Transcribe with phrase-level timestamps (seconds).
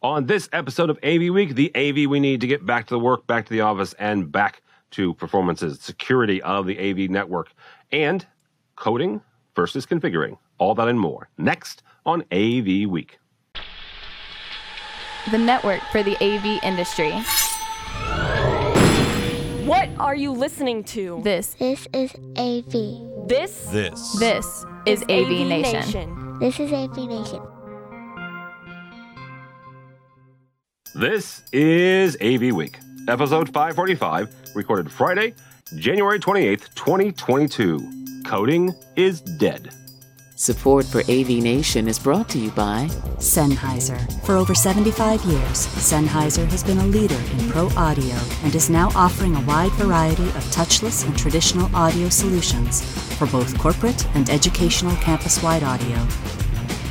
[0.00, 3.00] On this episode of AV Week, the AV we need to get back to the
[3.00, 7.52] work, back to the office, and back to performances, security of the AV network,
[7.90, 8.24] and
[8.76, 9.20] coding
[9.56, 10.38] versus configuring.
[10.58, 11.28] All that and more.
[11.36, 13.18] Next on AV Week.
[15.32, 17.10] The network for the AV industry.
[19.66, 21.20] What are you listening to?
[21.24, 23.28] This This is AV.
[23.28, 24.16] This This.
[24.20, 26.38] this is AV, Nation.
[26.38, 27.42] This is AV Nation.
[30.98, 35.32] This is AV Week, episode 545, recorded Friday,
[35.76, 38.22] January 28th, 2022.
[38.26, 39.70] Coding is dead.
[40.34, 44.00] Support for AV Nation is brought to you by Sennheiser.
[44.24, 48.90] For over 75 years, Sennheiser has been a leader in pro audio and is now
[48.96, 52.82] offering a wide variety of touchless and traditional audio solutions
[53.16, 56.04] for both corporate and educational campus wide audio.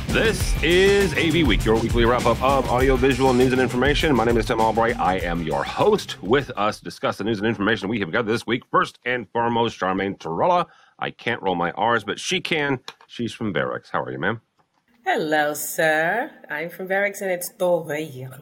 [0.08, 4.16] This is AV Week, your weekly wrap up of audiovisual news and information.
[4.16, 4.98] My name is Tim Albright.
[4.98, 6.20] I am your host.
[6.22, 9.28] With us to discuss the news and information we have got this week, first and
[9.32, 10.64] foremost, Charmaine Torella.
[10.98, 12.80] I can't roll my R's, but she can.
[13.06, 13.90] She's from Barracks.
[13.90, 14.40] How are you, ma'am?
[15.04, 16.30] Hello, sir.
[16.50, 18.40] I'm from Barracks and it's Torreira.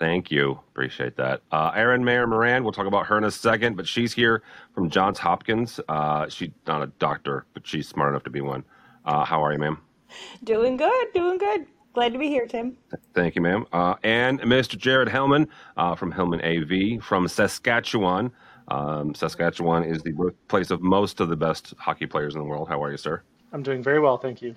[0.00, 0.58] Thank you.
[0.72, 1.42] Appreciate that.
[1.52, 4.42] Uh, Erin Mayer Moran, we'll talk about her in a second, but she's here
[4.74, 5.78] from Johns Hopkins.
[5.88, 8.64] Uh, she's not a doctor, but she's smart enough to be one.
[9.04, 9.78] Uh, how are you, ma'am?
[10.44, 11.66] Doing good, doing good.
[11.94, 12.76] Glad to be here, Tim.
[13.14, 13.66] Thank you, ma'am.
[13.72, 14.76] Uh, and Mr.
[14.76, 18.32] Jared Hellman uh, from Hellman AV from Saskatchewan.
[18.68, 22.68] Um, Saskatchewan is the birthplace of most of the best hockey players in the world.
[22.68, 23.22] How are you, sir?
[23.52, 24.56] I'm doing very well, thank you.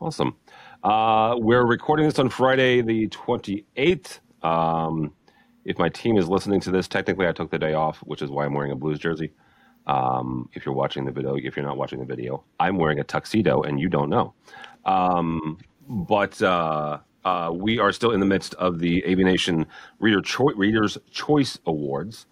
[0.00, 0.36] Awesome.
[0.82, 4.20] Uh, we're recording this on Friday, the 28th.
[4.42, 5.12] Um,
[5.64, 8.30] if my team is listening to this, technically I took the day off, which is
[8.30, 9.32] why I'm wearing a Blues jersey.
[9.88, 13.04] Um, if you're watching the video, if you're not watching the video, I'm wearing a
[13.04, 14.34] tuxedo and you don't know.
[14.84, 15.58] Um,
[15.88, 19.66] but uh, uh, we are still in the midst of the AV Nation
[19.98, 22.26] Reader Choi- Readers Choice Awards.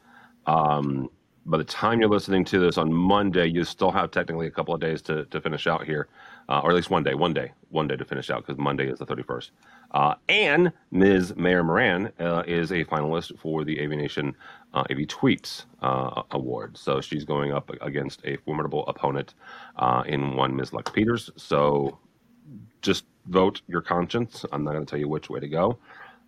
[0.46, 1.08] Um,
[1.46, 4.74] by the time you're listening to this on Monday, you still have technically a couple
[4.74, 6.08] of days to, to finish out here,
[6.48, 8.88] uh, or at least one day, one day, one day to finish out because Monday
[8.88, 9.50] is the 31st.
[9.92, 11.34] Uh, and Ms.
[11.36, 14.34] Mayer Moran uh, is a finalist for the AV Nation
[14.74, 16.76] uh, AV Tweets uh, Award.
[16.76, 19.34] So she's going up against a formidable opponent
[19.76, 20.72] uh, in one Ms.
[20.72, 21.30] Lex Peters.
[21.36, 21.98] So
[22.82, 24.44] just vote your conscience.
[24.52, 25.78] I'm not going to tell you which way to go.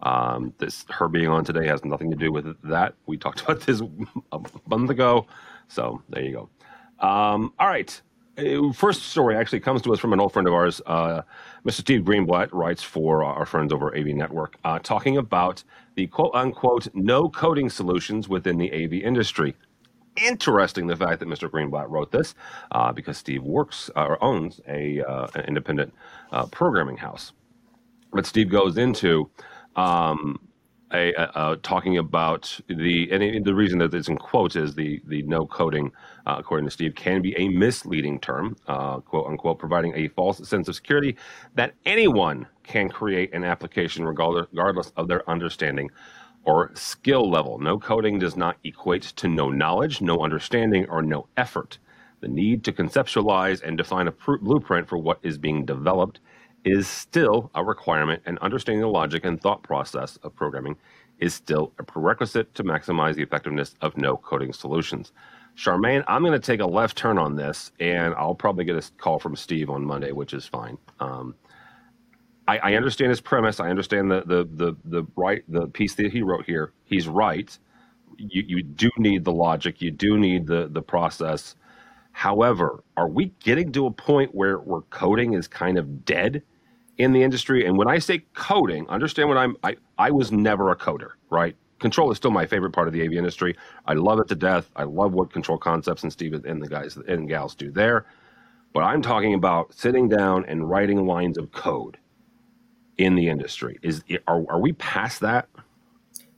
[0.01, 2.95] Um, this her being on today has nothing to do with that.
[3.07, 3.83] We talked about this
[4.33, 5.27] a month ago,
[5.67, 7.07] so there you go.
[7.07, 8.01] Um, all right.
[8.39, 10.81] Uh, First story actually comes to us from an old friend of ours.
[10.87, 11.23] Uh,
[11.65, 11.81] Mr.
[11.81, 15.65] Steve Greenblatt writes for our friends over AV Network, uh, talking about
[15.97, 19.57] the quote unquote no coding solutions within the AV industry.
[20.17, 21.49] Interesting the fact that Mr.
[21.49, 22.35] Greenblatt wrote this
[22.73, 25.93] uh, because Steve works uh, or owns a uh, an independent
[26.51, 27.33] programming house.
[28.13, 29.31] But Steve goes into
[29.77, 30.48] um,
[30.93, 35.47] a, talking about the and the reason that it's in quotes is the the no
[35.47, 35.93] coding,
[36.27, 40.47] uh, according to Steve, can be a misleading term, uh, quote unquote, providing a false
[40.49, 41.17] sense of security
[41.55, 45.91] that anyone can create an application regardless, regardless of their understanding
[46.45, 47.59] or skill level.
[47.59, 51.79] No coding does not equate to no knowledge, no understanding, or no effort.
[52.21, 56.21] The need to conceptualize and define a pr- blueprint for what is being developed
[56.69, 60.77] is still a requirement, and understanding the logic and thought process of programming
[61.19, 65.13] is still a prerequisite to maximize the effectiveness of no coding solutions.
[65.57, 68.93] Charmaine, I'm going to take a left turn on this, and I'll probably get a
[68.99, 70.79] call from Steve on Monday, which is fine.
[71.01, 71.35] Um,
[72.47, 73.61] I, I understand his premise.
[73.61, 76.73] I understand the the the the right the piece that he wrote here.
[76.85, 77.57] He's right.
[78.17, 79.83] You you do need the logic.
[79.83, 81.57] You do need the the process.
[82.13, 86.43] However, are we getting to a point where where coding is kind of dead
[86.99, 87.65] in the industry?
[87.67, 89.57] And when I say coding, understand what I'm.
[89.65, 91.57] I I was never a coder, right?
[91.79, 93.57] Control is still my favorite part of the AV industry.
[93.87, 94.69] I love it to death.
[94.75, 98.05] I love what Control Concepts and Steve and the guys and gals do there.
[98.73, 101.99] But I'm talking about sitting down and writing lines of code
[102.97, 103.79] in the industry.
[103.83, 105.49] Is are, are we past that?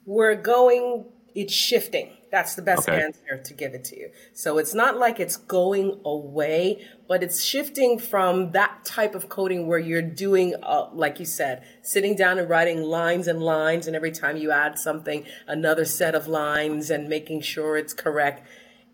[0.05, 2.17] We're going, it's shifting.
[2.31, 3.03] That's the best Okay.
[3.03, 4.11] answer to give it to you.
[4.35, 9.67] So it's not like it's going away, but it's shifting from that type of coding
[9.67, 13.97] where you're doing, uh, like you said, sitting down and writing lines and lines, and
[13.97, 18.47] every time you add something, another set of lines and making sure it's correct.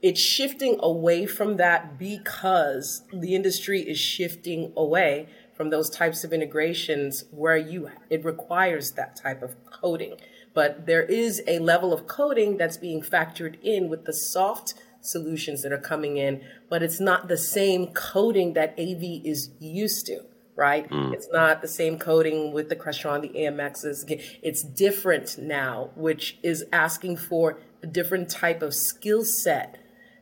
[0.03, 6.33] It's shifting away from that because the industry is shifting away from those types of
[6.33, 10.17] integrations where you it requires that type of coding.
[10.57, 14.73] But there is a level of coding that's being factored in with the soft
[15.03, 20.07] solutions that are coming in, but it's not the same coding that AV is used
[20.07, 20.21] to.
[20.57, 20.89] right?
[20.89, 21.13] Mm.
[21.13, 24.05] It's not the same coding with the Crestron, the AMXs.
[24.43, 29.77] It's different now, which is asking for a different type of skill set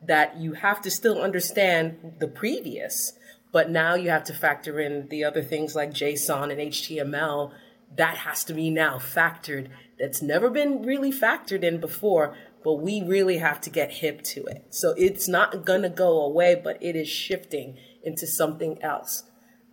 [0.04, 3.12] that you have to still understand the previous,
[3.52, 7.52] but now you have to factor in the other things like JSON and HTML.
[7.96, 9.68] That has to be now factored.
[9.98, 14.44] That's never been really factored in before, but we really have to get hip to
[14.44, 14.66] it.
[14.70, 19.24] So it's not going to go away, but it is shifting into something else.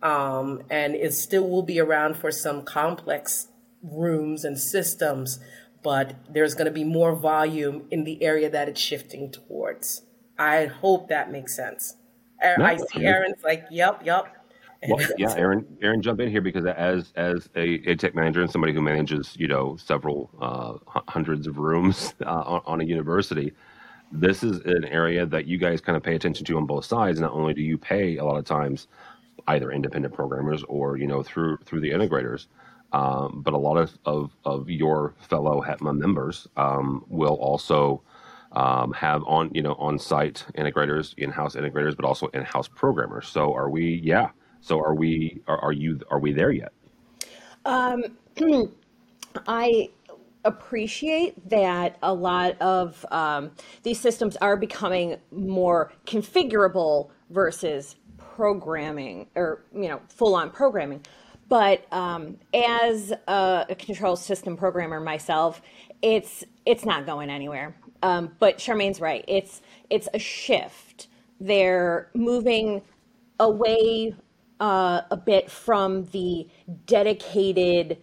[0.02, 3.48] Um, and it still will be around for some complex
[3.82, 5.38] rooms and systems,
[5.82, 10.02] but there's going to be more volume in the area that it's shifting towards.
[10.38, 11.96] I hope that makes sense.
[12.42, 14.41] I see Erin's like, yep, yep.
[14.88, 18.50] Well, yeah, Erin, Erin, jump in here because as as a, a tech manager and
[18.50, 23.52] somebody who manages, you know, several uh, hundreds of rooms uh, on, on, a university,
[24.10, 27.20] this is an area that you guys kind of pay attention to on both sides.
[27.20, 28.88] Not only do you pay a lot of times
[29.48, 32.46] either independent programmers or you know through through the integrators,
[32.92, 38.02] um, but a lot of, of, of your fellow HETMA members um, will also
[38.52, 42.68] um, have on you know on site integrators, in house integrators, but also in house
[42.68, 43.28] programmers.
[43.28, 44.00] So are we?
[44.04, 44.30] Yeah.
[44.62, 45.42] So are we?
[45.46, 46.00] Are, are you?
[46.10, 46.72] Are we there yet?
[47.64, 48.04] Um,
[49.46, 49.90] I
[50.44, 53.50] appreciate that a lot of um,
[53.82, 61.00] these systems are becoming more configurable versus programming or you know full on programming
[61.48, 65.62] but um, as a, a, control system programmer myself
[66.00, 71.08] it's it's not going anywhere um, but charmaine's right it's it's a shift
[71.40, 72.82] they're moving
[73.38, 74.12] away
[74.62, 76.46] uh, a bit from the
[76.86, 77.98] dedicated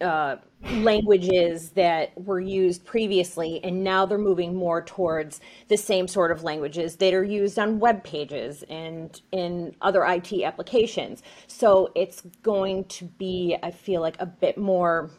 [0.00, 0.36] uh,
[0.74, 6.44] languages that were used previously, and now they're moving more towards the same sort of
[6.44, 11.24] languages that are used on web pages and in other IT applications.
[11.48, 15.10] So it's going to be, I feel like, a bit more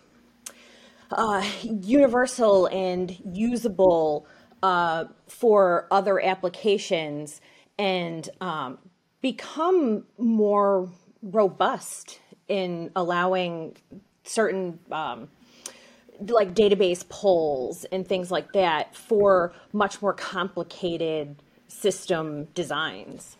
[1.11, 4.25] uh, universal and usable
[4.63, 7.41] uh, for other applications
[7.77, 8.77] and um,
[9.31, 10.89] become more
[11.21, 13.75] robust in allowing
[14.23, 15.27] certain um,
[16.29, 21.35] like database polls and things like that for much more complicated
[21.67, 23.35] system designs.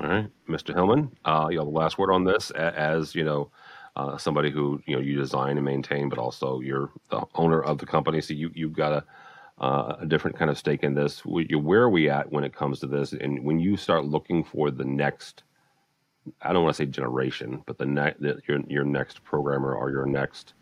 [0.00, 0.74] All right, Mr.
[0.74, 2.50] Hellman, uh, you have the last word on this.
[2.50, 3.52] As you know,
[3.94, 7.78] uh, somebody who you know you design and maintain, but also you're the owner of
[7.78, 9.04] the company, so you you've got a,
[9.58, 11.20] uh, a different kind of stake in this.
[11.24, 13.12] Where are we at when it comes to this?
[13.12, 15.44] And when you start looking for the next,
[16.42, 20.06] I don't want to say generation, but the next your your next programmer or your
[20.06, 20.54] next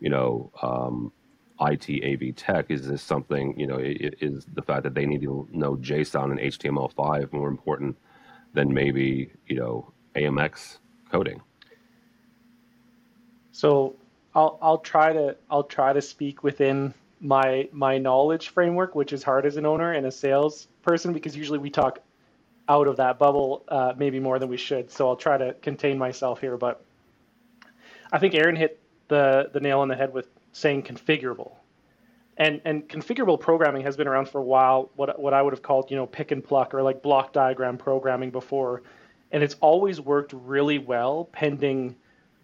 [0.00, 1.12] you know, um,
[1.60, 2.70] IT AV tech?
[2.70, 6.40] Is this something, you know, is the fact that they need to know JSON and
[6.40, 7.96] HTML5 more important
[8.54, 10.78] than maybe, you know, AMX
[11.12, 11.40] coding?
[13.52, 13.94] So
[14.34, 19.22] I'll, I'll try to, I'll try to speak within my, my knowledge framework, which is
[19.22, 22.00] hard as an owner and a sales person, because usually we talk
[22.68, 24.90] out of that bubble, uh, maybe more than we should.
[24.90, 26.82] So I'll try to contain myself here, but
[28.12, 31.52] I think Erin hit the the nail on the head with saying configurable.
[32.36, 34.90] And and configurable programming has been around for a while.
[34.96, 37.76] What what I would have called you know pick and pluck or like block diagram
[37.76, 38.82] programming before,
[39.30, 41.96] and it's always worked really well pending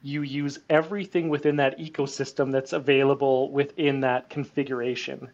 [0.07, 5.29] you use everything within that ecosystem that's available within that configuration.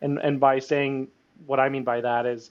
[0.00, 1.08] And and by saying
[1.44, 2.50] what I mean by that is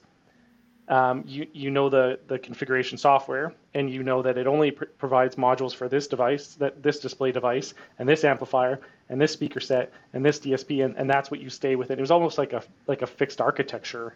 [0.86, 4.84] um, you, you know the, the configuration software and you know that it only pr-
[4.98, 9.60] provides modules for this device, that this display device, and this amplifier, and this speaker
[9.60, 11.98] set, and this DSP, and, and that's what you stay within.
[11.98, 14.14] It was almost like a like a fixed architecture.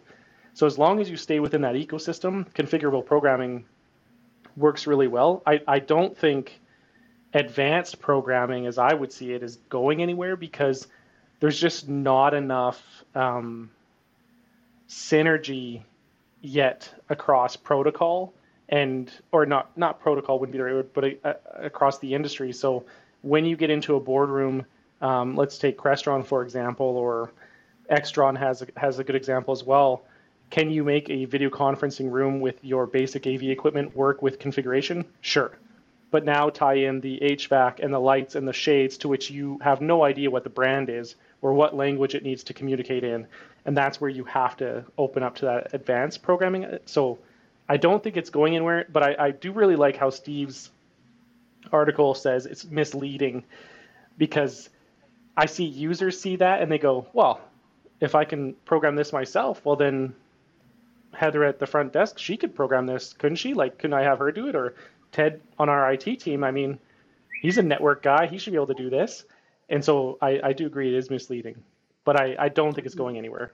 [0.53, 3.65] So as long as you stay within that ecosystem, configurable programming
[4.55, 5.43] works really well.
[5.45, 6.61] I, I don't think
[7.33, 10.87] advanced programming, as I would see it, is going anywhere because
[11.39, 12.81] there's just not enough
[13.15, 13.69] um,
[14.87, 15.81] synergy
[16.41, 18.33] yet across protocol
[18.69, 22.13] and or not not protocol wouldn't be the right word, but a, a, across the
[22.13, 22.53] industry.
[22.53, 22.85] So
[23.21, 24.65] when you get into a boardroom,
[25.01, 27.31] um, let's take Crestron for example, or
[27.89, 30.03] Extron has a, has a good example as well.
[30.51, 35.05] Can you make a video conferencing room with your basic AV equipment work with configuration?
[35.21, 35.51] Sure.
[36.11, 39.59] But now tie in the HVAC and the lights and the shades to which you
[39.59, 43.27] have no idea what the brand is or what language it needs to communicate in
[43.65, 46.79] and that's where you have to open up to that advanced programming.
[46.85, 47.19] So
[47.67, 50.71] I don't think it's going anywhere, but I, I do really like how Steve's
[51.71, 53.43] article says it's misleading
[54.17, 54.69] because
[55.37, 57.41] I see users see that and they go, well,
[57.99, 60.15] if I can program this myself, well then
[61.13, 63.53] Heather at the front desk, she could program this, couldn't she?
[63.53, 64.55] Like, couldn't I have her do it?
[64.55, 64.75] Or
[65.11, 66.79] Ted on our IT team, I mean,
[67.41, 68.27] he's a network guy.
[68.27, 69.25] He should be able to do this.
[69.69, 71.55] And so I, I do agree it is misleading,
[72.03, 73.53] but I, I don't think it's going anywhere.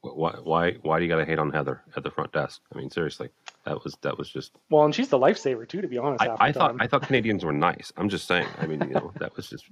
[0.00, 2.60] Why why why do you got to hate on Heather at the front desk?
[2.72, 3.30] I mean, seriously,
[3.64, 4.52] that was that was just.
[4.70, 6.22] Well, and she's the lifesaver too, to be honest.
[6.22, 7.92] I, I thought I thought Canadians were nice.
[7.96, 8.46] I'm just saying.
[8.60, 9.64] I mean, you know, that was just.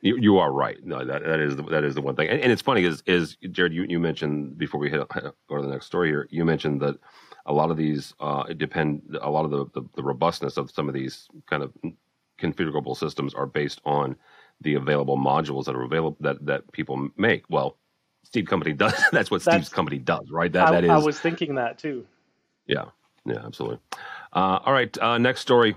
[0.00, 0.76] You, you are right.
[0.84, 2.28] No, that, that is the, that is the one thing.
[2.28, 5.62] And, and it's funny is is Jared, you, you mentioned before we hit, go to
[5.62, 6.28] the next story here.
[6.30, 6.96] You mentioned that
[7.48, 10.86] a lot of these uh, depend a lot of the, the, the robustness of some
[10.86, 11.72] of these kind of
[12.38, 14.14] configurable systems are based on
[14.60, 17.44] the available modules that are available that that people make.
[17.48, 17.76] Well,
[18.22, 18.94] Steve Company does.
[19.12, 20.52] That's what Steve's that's, company does, right?
[20.52, 20.90] That I, that is.
[20.90, 22.06] I was thinking that too.
[22.66, 22.84] Yeah,
[23.24, 23.80] yeah, absolutely.
[24.32, 25.74] Uh, all right, uh, next story.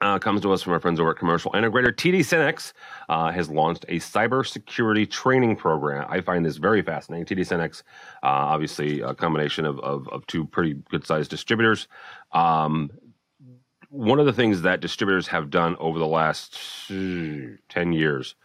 [0.00, 1.92] Uh, comes to us from our friends over at Commercial Integrator.
[1.92, 2.72] TD SYNNEX
[3.08, 6.06] uh, has launched a cybersecurity training program.
[6.08, 7.26] I find this very fascinating.
[7.26, 7.82] TD SYNNEX,
[8.22, 11.88] uh, obviously, a combination of, of, of two pretty good sized distributors.
[12.30, 12.92] Um,
[13.90, 17.58] one of the things that distributors have done over the last 10
[17.92, 18.36] years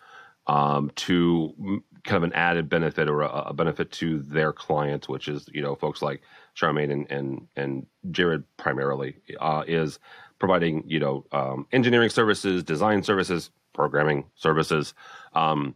[0.47, 5.27] um, to kind of an added benefit or a, a, benefit to their clients, which
[5.27, 6.21] is you know folks like
[6.55, 9.99] Charmaine and and, and Jared primarily, uh, is
[10.39, 14.93] providing you know um, engineering services, design services, programming services,
[15.33, 15.75] um,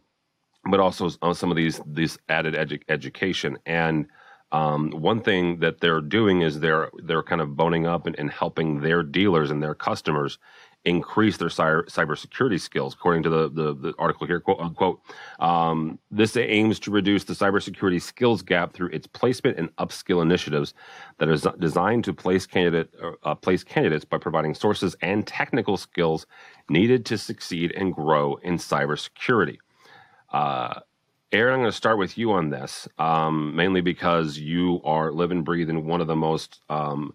[0.70, 4.06] but also uh, some of these these added edu- education and.
[4.50, 8.30] Um, one thing that they're doing is they're they're kind of boning up and, and
[8.30, 10.38] helping their dealers and their customers
[10.84, 12.94] increase their cyber cybersecurity skills.
[12.94, 15.00] According to the, the, the article here, quote unquote,
[15.38, 20.74] um, this aims to reduce the cybersecurity skills gap through its placement and upskill initiatives
[21.18, 22.94] that is designed to place candidate
[23.24, 26.26] uh, place candidates by providing sources and technical skills
[26.68, 29.58] needed to succeed and grow in cybersecurity.
[30.32, 30.80] Uh,
[31.30, 35.30] Erin, I'm going to start with you on this, um, mainly because you are live
[35.30, 37.14] and breathe in one of the most um,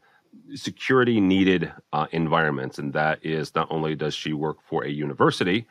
[0.55, 5.67] security needed uh, environments, and that is not only does she work for a university,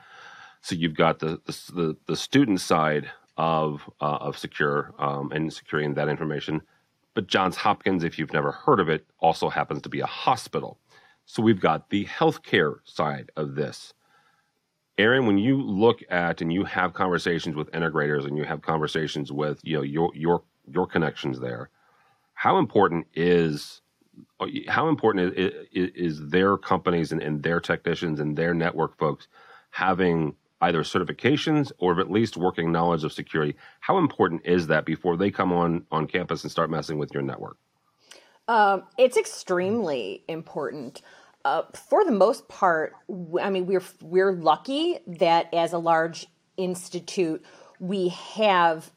[0.61, 5.95] so you've got the the, the student side of uh, of secure um, and securing
[5.95, 6.63] that information,
[7.15, 10.79] but Johns Hopkins, if you've never heard of it, also happens to be a hospital.
[11.27, 13.93] So we've got the healthcare side of this.
[14.99, 19.33] Erin, when you look at and you have conversations with integrators and you have conversations
[19.33, 21.71] with you know your your your connections there,
[22.35, 23.82] how important is
[24.69, 29.29] how important is, is their companies and, and, their technicians and their network folks
[29.71, 33.57] having either certifications or at least working knowledge of security?
[33.81, 37.23] How important is that before they come on on campus and start messing with your
[37.23, 37.57] network?
[38.49, 41.03] Um, it's extremely important.
[41.45, 42.93] Uh, for the most part,
[43.41, 46.27] I mean, we're we're lucky that as a large
[46.57, 47.45] institute,
[47.81, 48.91] we have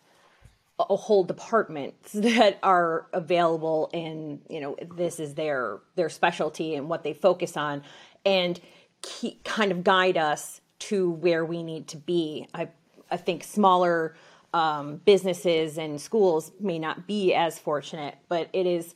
[0.79, 6.89] a whole departments that are available and you know this is their their specialty and
[6.89, 7.83] what they focus on
[8.25, 8.59] and
[9.01, 12.47] keep, kind of guide us to where we need to be.
[12.53, 12.69] I
[13.11, 14.15] i think smaller
[14.53, 18.95] um, businesses and schools may not be as fortunate but it is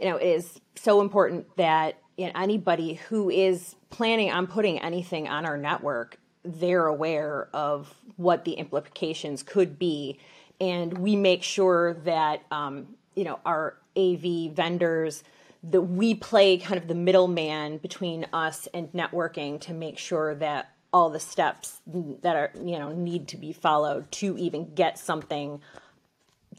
[0.00, 4.78] you know it is so important that you know, anybody who is planning on putting
[4.80, 10.18] anything on our network they're aware of what the implications could be
[10.60, 15.22] and we make sure that um, you know our AV vendors
[15.62, 20.70] that we play kind of the middleman between us and networking to make sure that
[20.92, 25.60] all the steps that are you know need to be followed to even get something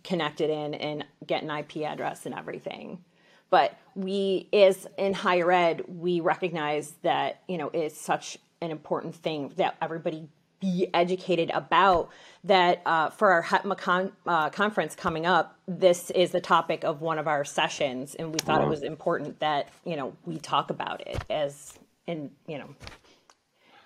[0.04, 3.04] connected in and get an IP address and everything.
[3.50, 9.16] But we, as in higher ed, we recognize that you know it's such an important
[9.16, 10.28] thing that everybody
[10.60, 12.10] be educated about
[12.44, 17.02] that uh, for our HETMA con- uh, conference coming up this is the topic of
[17.02, 20.70] one of our sessions and we thought it was important that you know we talk
[20.70, 22.70] about it as in you know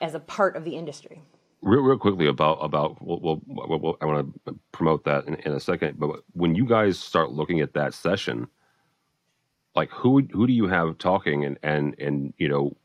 [0.01, 1.21] as a part of the industry.
[1.61, 5.51] Real, real quickly about about well, well, well i want to promote that in, in
[5.51, 8.47] a second but when you guys start looking at that session
[9.75, 12.75] like who who do you have talking and and and you know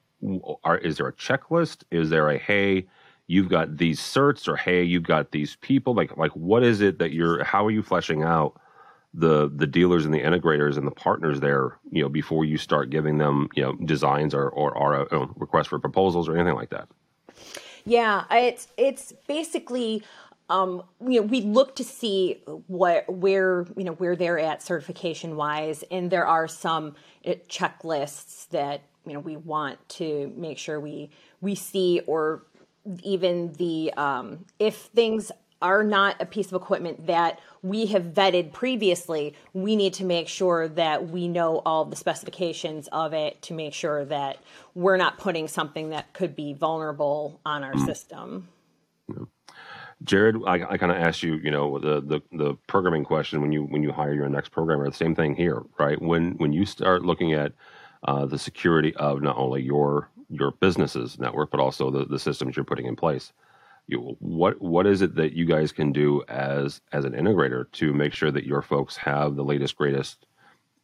[0.65, 1.85] are, is there a checklist?
[1.91, 2.87] Is there a hey
[3.27, 5.95] you've got these certs or hey you've got these people.
[5.95, 8.61] Like like what is it that you're how are you fleshing out
[9.13, 12.91] the the dealers and the integrators and the partners there you know before you start
[12.91, 16.71] giving them you know designs or or, or uh, requests for proposals or anything like
[16.71, 16.89] that?
[17.85, 20.03] Yeah it's it's basically
[20.51, 25.37] um, you know, we look to see what where you know where they're at certification
[25.37, 30.79] wise, and there are some uh, checklists that you know we want to make sure
[30.79, 32.43] we we see or
[33.03, 35.31] even the um, if things
[35.63, 40.29] are not a piece of equipment that we have vetted previously, we need to make
[40.29, 44.37] sure that we know all the specifications of it to make sure that
[44.75, 47.87] we're not putting something that could be vulnerable on our mm.
[47.87, 48.49] system.
[49.09, 49.25] Yeah.
[50.03, 53.53] Jared, I, I kind of asked you, you know, the, the the programming question when
[53.53, 54.87] you when you hire your next programmer.
[54.87, 56.01] The same thing here, right?
[56.03, 57.53] When when you start looking at
[58.03, 62.57] uh, the security of not only your your business's network, but also the, the systems
[62.57, 63.33] you're putting in place.
[63.87, 67.93] You, what what is it that you guys can do as as an integrator to
[67.93, 70.25] make sure that your folks have the latest greatest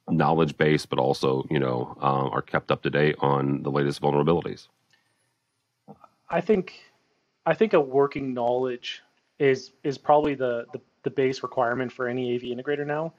[0.08, 4.02] knowledge base, but also you know um, are kept up to date on the latest
[4.02, 4.68] vulnerabilities?
[6.28, 6.74] I think
[7.46, 9.02] I think a working knowledge
[9.38, 13.12] is is probably the, the, the base requirement for any AV integrator now.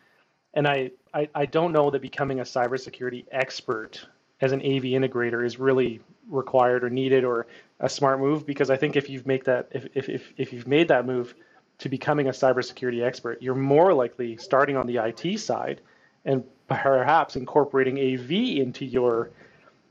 [0.53, 4.05] And I, I, I don't know that becoming a cybersecurity expert
[4.41, 7.47] as an AV integrator is really required or needed or
[7.79, 10.67] a smart move because I think if you've make that if, if, if, if you've
[10.67, 11.35] made that move
[11.79, 15.81] to becoming a cybersecurity expert, you're more likely starting on the IT side
[16.25, 19.31] and perhaps incorporating AV into your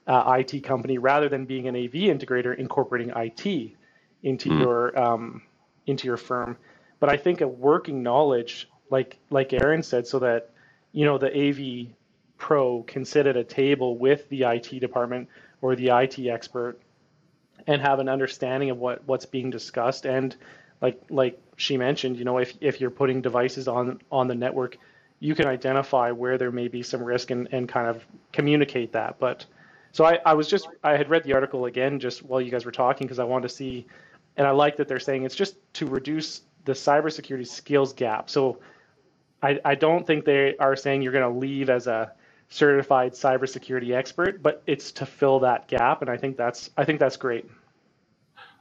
[0.07, 3.73] uh, IT company rather than being an AV integrator incorporating IT
[4.23, 4.61] into mm.
[4.61, 5.43] your um,
[5.87, 6.57] into your firm.
[6.99, 10.51] But I think a working knowledge, like like Erin said, so that
[10.93, 11.95] you know the AV
[12.41, 15.29] pro can sit at a table with the IT department
[15.63, 16.81] or the IT expert
[17.67, 20.07] and have an understanding of what what's being discussed.
[20.07, 20.35] And
[20.81, 24.79] like like she mentioned you know if if you're putting devices on on the network
[25.21, 29.19] you can identify where there may be some risk and, and kind of communicate that.
[29.19, 29.45] But
[29.93, 32.65] so I, I was just i had read the article again just while you guys
[32.65, 33.87] were talking because i wanted to see
[34.37, 38.31] and i like that they're saying it's just to reduce the cybersecurity skills gap.
[38.31, 38.59] So
[39.43, 42.13] i, I don't think they are saying you're going to leave as a
[42.51, 47.01] certified cybersecurity expert, but it's to fill that gap, and I think that's I think
[47.01, 47.49] that's great.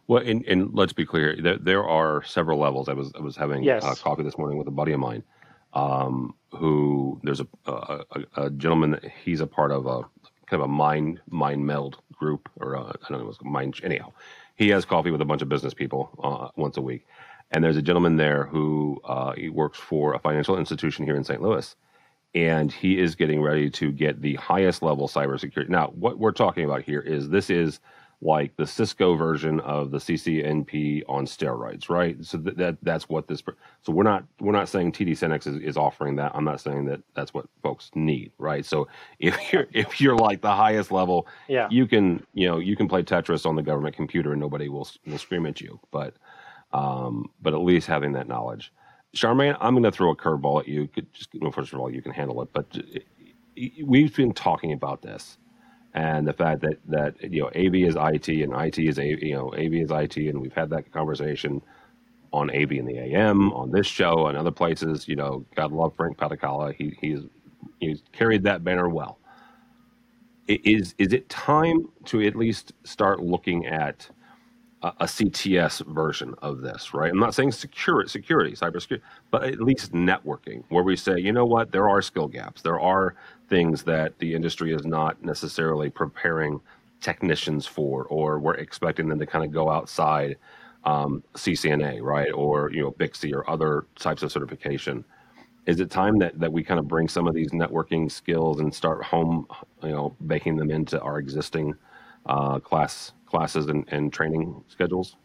[0.07, 2.87] Well, and, and let's be clear, there, there are several levels.
[2.89, 3.83] I was I was having yes.
[3.83, 5.23] uh, coffee this morning with a buddy of mine,
[5.73, 8.03] um, who there's a, a,
[8.37, 10.01] a gentleman that he's a part of a
[10.47, 13.79] kind of a mind mind meld group, or a, I don't know, it was mind
[13.83, 14.11] anyhow.
[14.55, 17.05] He has coffee with a bunch of business people uh, once a week,
[17.51, 21.23] and there's a gentleman there who uh, he works for a financial institution here in
[21.23, 21.41] St.
[21.41, 21.75] Louis
[22.35, 25.69] and he is getting ready to get the highest level cybersecurity.
[25.69, 27.79] Now, what we're talking about here is this is
[28.21, 32.23] like the Cisco version of the CCNP on steroids, right?
[32.23, 33.41] So that, that that's what this.
[33.81, 36.33] So we're not we're not saying TD SYNNEX is, is offering that.
[36.35, 38.65] I'm not saying that that's what folks need, right?
[38.65, 38.87] So
[39.19, 42.89] if you're if you're like the highest level, yeah, you can you know you can
[42.89, 46.13] play Tetris on the government computer and nobody will will scream at you, but
[46.73, 48.73] um, but at least having that knowledge.
[49.15, 50.89] Charmaine, I'm going to throw a curveball at you.
[51.13, 52.99] Just first of all, you can handle it, but uh,
[53.85, 55.37] we've been talking about this
[55.95, 59.35] and the fact that that you know AV is IT and IT is A, you
[59.35, 61.61] know AV is IT, and we've had that conversation
[62.33, 65.07] on AV in the AM, on this show, and other places.
[65.07, 66.75] You know, God love Frank Padikkala.
[66.75, 67.21] He he's
[67.79, 69.19] he's carried that banner well.
[70.47, 74.09] Is is it time to at least start looking at
[74.81, 77.11] a, CTS version of this, right?
[77.11, 81.45] I'm not saying security, security, cybersecurity, but at least networking, where we say, you know
[81.45, 82.61] what, there are skill gaps.
[82.61, 83.15] There are
[83.49, 86.61] things that the industry is not necessarily preparing
[87.01, 90.37] technicians for, or we're expecting them to kind of go outside
[90.85, 95.03] um, CCNA, right, or you know BICSI or other types of certification.
[95.65, 98.73] Is it time that, that we kind of bring some of these networking skills and
[98.73, 99.45] start home,
[99.83, 101.75] you know, baking them into our existing
[102.25, 105.15] uh, class classes and, and training schedules?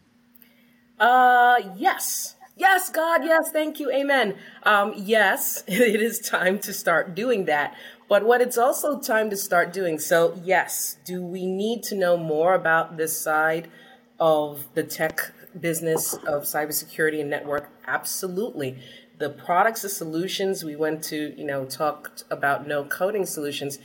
[0.99, 2.35] Uh, yes.
[2.57, 4.35] Yes, God, yes, thank you, amen.
[4.63, 7.75] Um, yes, it is time to start doing that.
[8.07, 12.15] But what it's also time to start doing, so yes, do we need to know
[12.15, 13.69] more about this side
[14.19, 17.69] of the tech business of cybersecurity and network?
[17.87, 18.77] Absolutely.
[19.17, 23.79] The products and solutions, we went to, you know, talked about no coding solutions.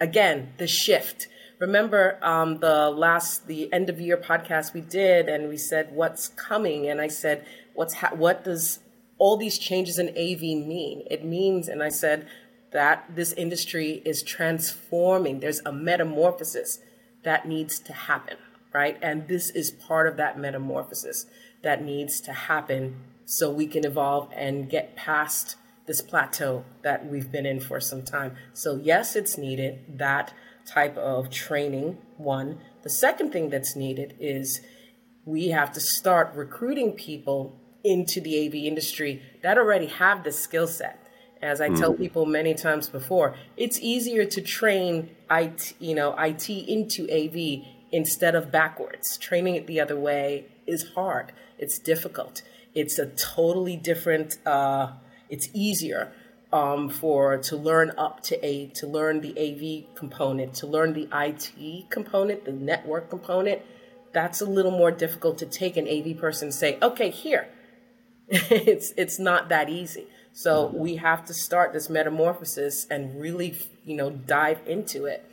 [0.00, 5.48] Again, the shift remember um, the last the end of year podcast we did and
[5.48, 6.88] we said what's coming?
[6.88, 8.80] And i said what's ha- what does
[9.18, 11.04] all these changes in av mean?
[11.10, 12.28] It means and i said
[12.72, 15.40] that this industry is transforming.
[15.40, 16.80] There's a metamorphosis
[17.22, 18.36] that needs to happen
[18.76, 18.98] right?
[19.00, 21.24] And this is part of that metamorphosis
[21.62, 27.32] that needs to happen so we can evolve and get past this plateau that we've
[27.32, 28.36] been in for some time.
[28.52, 29.98] So yes it's needed.
[29.98, 30.34] That
[30.66, 32.58] type of training, one.
[32.82, 34.60] The second thing that's needed is
[35.24, 40.66] we have to start recruiting people into the AV industry that already have the skill
[40.66, 41.02] set.
[41.42, 41.78] As I mm.
[41.78, 47.64] tell people many times before, it's easier to train IT, you know, IT into AV
[47.92, 49.16] instead of backwards.
[49.18, 51.32] Training it the other way is hard.
[51.58, 52.42] It's difficult.
[52.74, 54.36] it's a totally different.
[54.46, 54.92] Uh,
[55.30, 56.12] it's easier
[56.52, 61.08] um, for to learn up to a to learn the AV component, to learn the
[61.12, 63.62] IT component, the network component.
[64.12, 67.48] That's a little more difficult to take an AV person and say, okay, here.
[68.28, 70.06] it's it's not that easy.
[70.32, 73.56] So we have to start this metamorphosis and really,
[73.86, 75.24] you know, dive into it.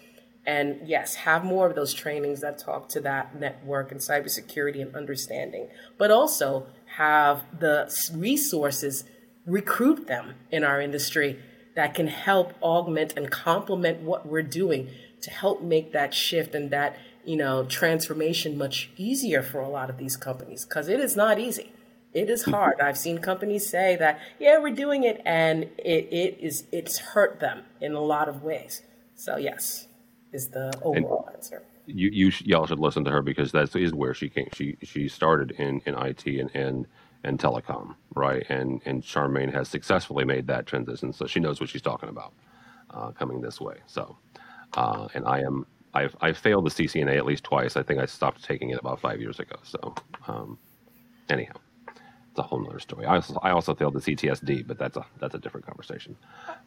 [0.46, 4.96] And yes, have more of those trainings that talk to that network and cybersecurity and
[4.96, 9.04] understanding, but also have the resources,
[9.46, 11.40] recruit them in our industry
[11.76, 14.90] that can help augment and complement what we're doing
[15.22, 19.90] to help make that shift and that, you know, transformation much easier for a lot
[19.90, 21.72] of these companies because it is not easy
[22.14, 22.52] it is mm-hmm.
[22.52, 22.82] hard.
[22.82, 27.40] I've seen companies say that, yeah, we're doing it, and it, it is it's hurt
[27.40, 28.84] them in a lot of ways.
[29.16, 29.88] So yes,
[30.32, 31.64] is the overall and answer.
[31.86, 34.50] You you y'all should listen to her because that is where she came.
[34.54, 36.88] She she started in, in IT and, and
[37.24, 38.46] and telecom, right?
[38.50, 42.34] And and Charmaine has successfully made that transition, so she knows what she's talking about
[42.92, 43.78] uh, coming this way.
[43.88, 44.18] So,
[44.76, 47.78] uh, and I am I've I failed the CCNA at least twice.
[47.78, 49.58] I think I stopped taking it about five years ago.
[49.64, 49.96] So,
[50.28, 50.60] um,
[51.30, 51.54] anyhow
[52.34, 53.06] it's a whole other story.
[53.06, 56.18] I also, I also failed the CTSD, but that's a that's a different conversation.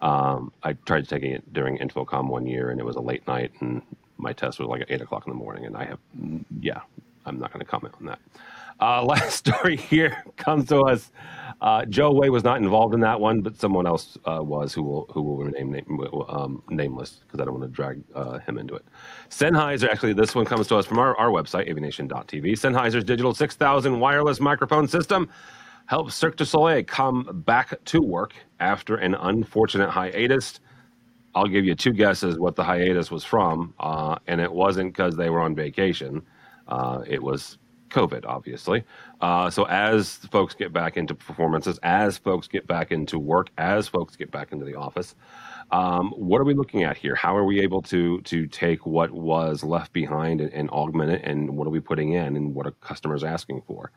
[0.00, 3.52] Um, I tried taking it during InfoComm one year, and it was a late night,
[3.60, 3.82] and
[4.18, 5.66] my test was like at eight o'clock in the morning.
[5.66, 5.98] And I have,
[6.60, 6.82] yeah,
[7.26, 8.20] I'm not going to comment on that.
[8.80, 11.10] Uh, last story here comes to us.
[11.60, 14.82] Uh, Joe Way was not involved in that one, but someone else uh, was who
[14.82, 18.58] will who will remain name, um, nameless because I don't want to drag uh, him
[18.58, 18.84] into it.
[19.30, 22.52] Sennheiser, actually, this one comes to us from our, our website, avnation.tv.
[22.52, 25.30] Sennheiser's digital 6000 wireless microphone system
[25.86, 30.60] helps Cirque du Soleil come back to work after an unfortunate hiatus.
[31.34, 35.16] I'll give you two guesses what the hiatus was from, uh, and it wasn't because
[35.16, 36.22] they were on vacation.
[36.68, 37.58] Uh, it was
[37.90, 38.84] COVID, obviously.
[39.20, 43.88] Uh, so as folks get back into performances, as folks get back into work, as
[43.88, 45.14] folks get back into the office,
[45.70, 47.14] um, what are we looking at here?
[47.14, 51.22] How are we able to to take what was left behind and, and augment it,
[51.24, 53.90] and what are we putting in, and what are customers asking for?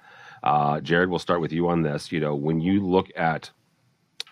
[0.43, 2.11] Uh, Jared, we'll start with you on this.
[2.11, 3.51] You know, when you look at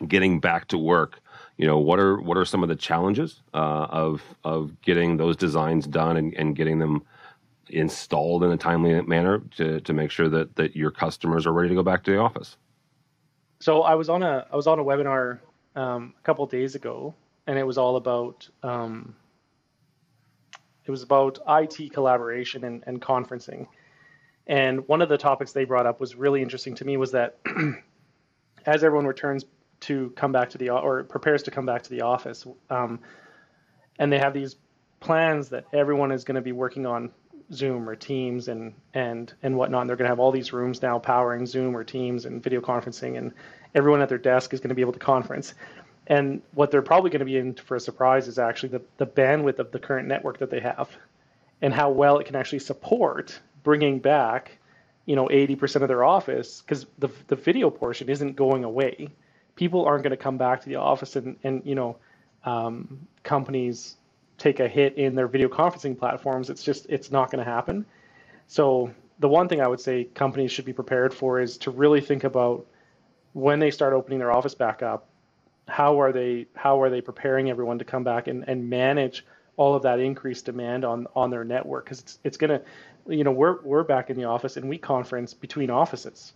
[0.07, 1.19] getting back to work,
[1.57, 5.35] you know, what are what are some of the challenges uh, of of getting those
[5.35, 7.03] designs done and, and getting them
[7.69, 11.69] installed in a timely manner to, to make sure that, that your customers are ready
[11.69, 12.57] to go back to the office?
[13.59, 15.39] So I was on a I was on a webinar
[15.75, 17.15] um, a couple days ago,
[17.47, 19.15] and it was all about um,
[20.85, 23.67] it was about IT collaboration and, and conferencing.
[24.45, 27.37] And one of the topics they brought up was really interesting to me was that
[28.65, 29.45] as everyone returns
[29.81, 32.99] to come back to the or prepares to come back to the office, um,
[33.99, 34.55] and they have these
[34.99, 37.11] plans that everyone is going to be working on
[37.53, 39.81] Zoom or Teams and and and whatnot.
[39.81, 42.61] And they're going to have all these rooms now powering Zoom or Teams and video
[42.61, 43.31] conferencing, and
[43.73, 45.53] everyone at their desk is going to be able to conference.
[46.07, 49.05] And what they're probably going to be in for a surprise is actually the, the
[49.05, 50.89] bandwidth of the current network that they have,
[51.61, 54.57] and how well it can actually support bringing back,
[55.05, 59.09] you know, 80% of their office because the the video portion isn't going away.
[59.55, 61.97] People aren't going to come back to the office and and you know,
[62.43, 63.95] um, companies
[64.37, 66.49] take a hit in their video conferencing platforms.
[66.49, 67.85] It's just it's not going to happen.
[68.47, 72.01] So the one thing I would say companies should be prepared for is to really
[72.01, 72.65] think about
[73.33, 75.07] when they start opening their office back up,
[75.67, 79.25] how are they how are they preparing everyone to come back and, and manage
[79.57, 82.61] all of that increased demand on on their network because it's it's gonna
[83.07, 86.33] you know we're we're back in the office and we conference between offices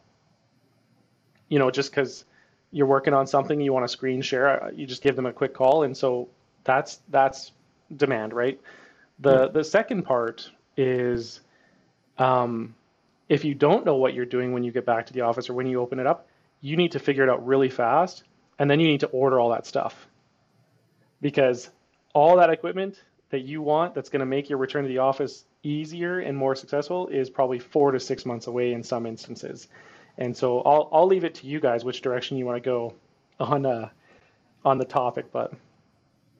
[1.47, 2.25] you know just because
[2.71, 5.53] you're working on something you want to screen share you just give them a quick
[5.53, 6.27] call and so
[6.63, 7.51] that's that's
[7.97, 8.59] demand, right?
[9.19, 11.41] The the second part is
[12.17, 12.75] um,
[13.29, 15.53] if you don't know what you're doing when you get back to the office or
[15.53, 16.27] when you open it up,
[16.61, 18.23] you need to figure it out really fast,
[18.59, 20.07] and then you need to order all that stuff
[21.21, 21.69] because
[22.13, 25.45] all that equipment that you want that's going to make your return to the office
[25.63, 29.67] easier and more successful is probably four to six months away in some instances.
[30.17, 32.93] And so I'll I'll leave it to you guys which direction you want to go
[33.39, 33.89] on uh,
[34.65, 35.53] on the topic, but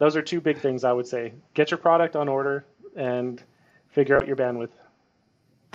[0.02, 1.32] those are two big things I would say.
[1.54, 3.42] Get your product on order and
[3.90, 4.72] figure out your bandwidth.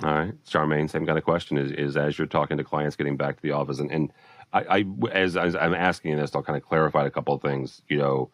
[0.03, 3.15] All right, Charmaine, same kind of question is, is as you're talking to clients getting
[3.15, 4.11] back to the office, and, and
[4.51, 7.81] I, I as, as, I'm asking this, I'll kind of clarify a couple of things.
[7.87, 8.29] You know,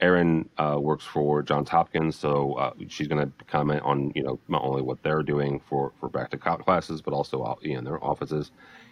[0.00, 4.40] Erin uh, works for Johns Hopkins, so uh, she's going to comment on you know
[4.48, 8.02] not only what they're doing for for back to classes, but also out in their
[8.04, 8.50] offices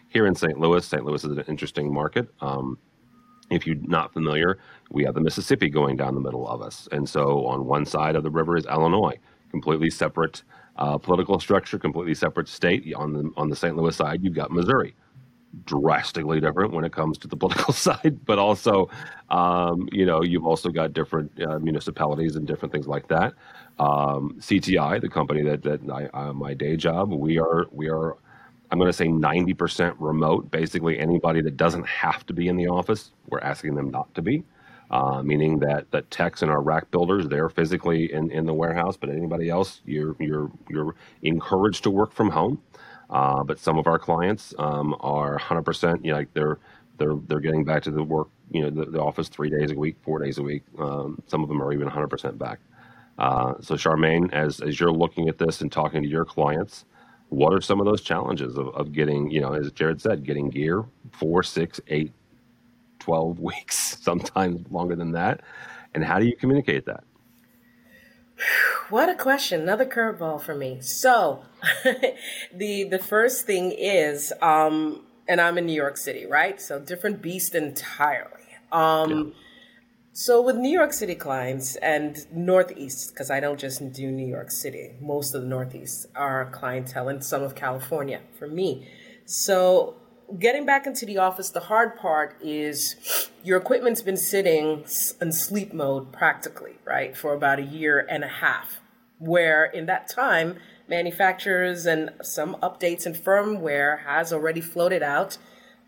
[0.08, 0.58] here in St.
[0.58, 0.86] Louis.
[0.86, 1.04] St.
[1.04, 2.28] Louis is an interesting market.
[2.40, 2.78] Um,
[3.50, 4.58] if you're not familiar,
[4.90, 6.88] we have the Mississippi going down the middle of us.
[6.92, 9.18] And so on one side of the river is Illinois,
[9.50, 10.42] completely separate
[10.76, 12.92] uh, political structure, completely separate state.
[12.94, 13.76] On the, on the St.
[13.76, 14.94] Louis side, you've got Missouri.
[15.64, 18.88] drastically different when it comes to the political side, but also,
[19.30, 23.34] um, you know, you've also got different uh, municipalities and different things like that.
[23.78, 28.16] Um, CTI, the company that that I, uh, my day job, we are we are,
[28.74, 30.50] I'm going to say 90% remote.
[30.50, 34.22] Basically, anybody that doesn't have to be in the office, we're asking them not to
[34.22, 34.42] be.
[34.90, 38.96] Uh, meaning that the techs and our rack builders they're physically in, in the warehouse,
[38.96, 42.60] but anybody else you're you're you're encouraged to work from home.
[43.10, 46.04] Uh, but some of our clients um, are 100%.
[46.04, 46.58] You know, like they're
[46.98, 48.28] they're they're getting back to the work.
[48.50, 50.64] You know, the, the office three days a week, four days a week.
[50.80, 52.58] Um, some of them are even 100% back.
[53.18, 56.84] Uh, so, Charmaine, as as you're looking at this and talking to your clients,
[57.28, 60.50] what are some of those challenges of, of getting, you know, as Jared said, getting
[60.50, 62.12] gear four, six, eight,
[63.00, 65.40] 12 weeks, sometimes longer than that?
[65.94, 67.04] And how do you communicate that?
[68.90, 69.62] What a question!
[69.62, 70.80] Another curveball for me.
[70.80, 71.44] So,
[72.52, 76.60] the the first thing is, um, and I'm in New York City, right?
[76.60, 78.42] So different beast entirely.
[78.72, 79.34] Um, yeah.
[80.16, 84.52] So with New York City clients and Northeast, because I don't just do New York
[84.52, 88.88] City, most of the Northeast are clientele and some of California for me.
[89.24, 89.96] So
[90.38, 94.84] getting back into the office, the hard part is your equipment's been sitting
[95.20, 98.80] in sleep mode practically, right, for about a year and a half.
[99.18, 105.38] Where in that time, manufacturers and some updates and firmware has already floated out.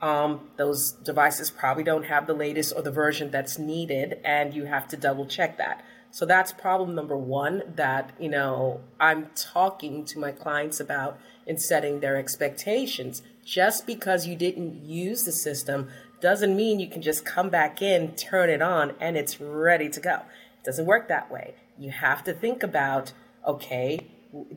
[0.00, 4.66] Um, those devices probably don't have the latest or the version that's needed, and you
[4.66, 5.84] have to double check that.
[6.10, 11.58] So that's problem number one that you know I'm talking to my clients about in
[11.58, 15.88] setting their expectations just because you didn't use the system
[16.20, 20.00] doesn't mean you can just come back in, turn it on, and it's ready to
[20.00, 20.22] go.
[20.60, 21.54] It doesn't work that way.
[21.78, 23.12] You have to think about
[23.46, 24.06] okay,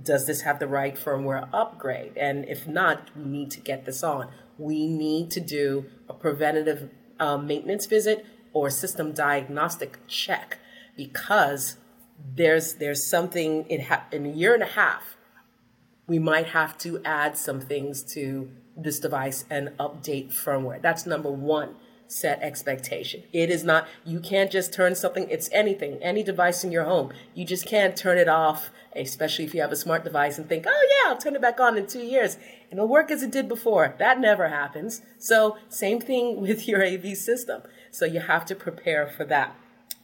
[0.02, 2.18] does this have the right firmware upgrade?
[2.18, 4.30] And if not, we need to get this on.
[4.60, 10.60] We need to do a preventative uh, maintenance visit or system diagnostic check
[10.96, 11.78] because
[12.36, 15.16] there's there's something in, ha- in a year and a half
[16.10, 20.82] we might have to add some things to this device and update firmware.
[20.82, 21.76] That's number one.
[22.12, 23.22] Set expectation.
[23.32, 27.14] It is not, you can't just turn something, it's anything, any device in your home.
[27.36, 30.66] You just can't turn it off, especially if you have a smart device and think,
[30.68, 32.38] oh yeah, I'll turn it back on in two years.
[32.72, 33.94] And it'll work as it did before.
[34.00, 35.04] That never happens.
[35.20, 37.62] So, same thing with your AV system.
[37.92, 39.56] So, you have to prepare for that.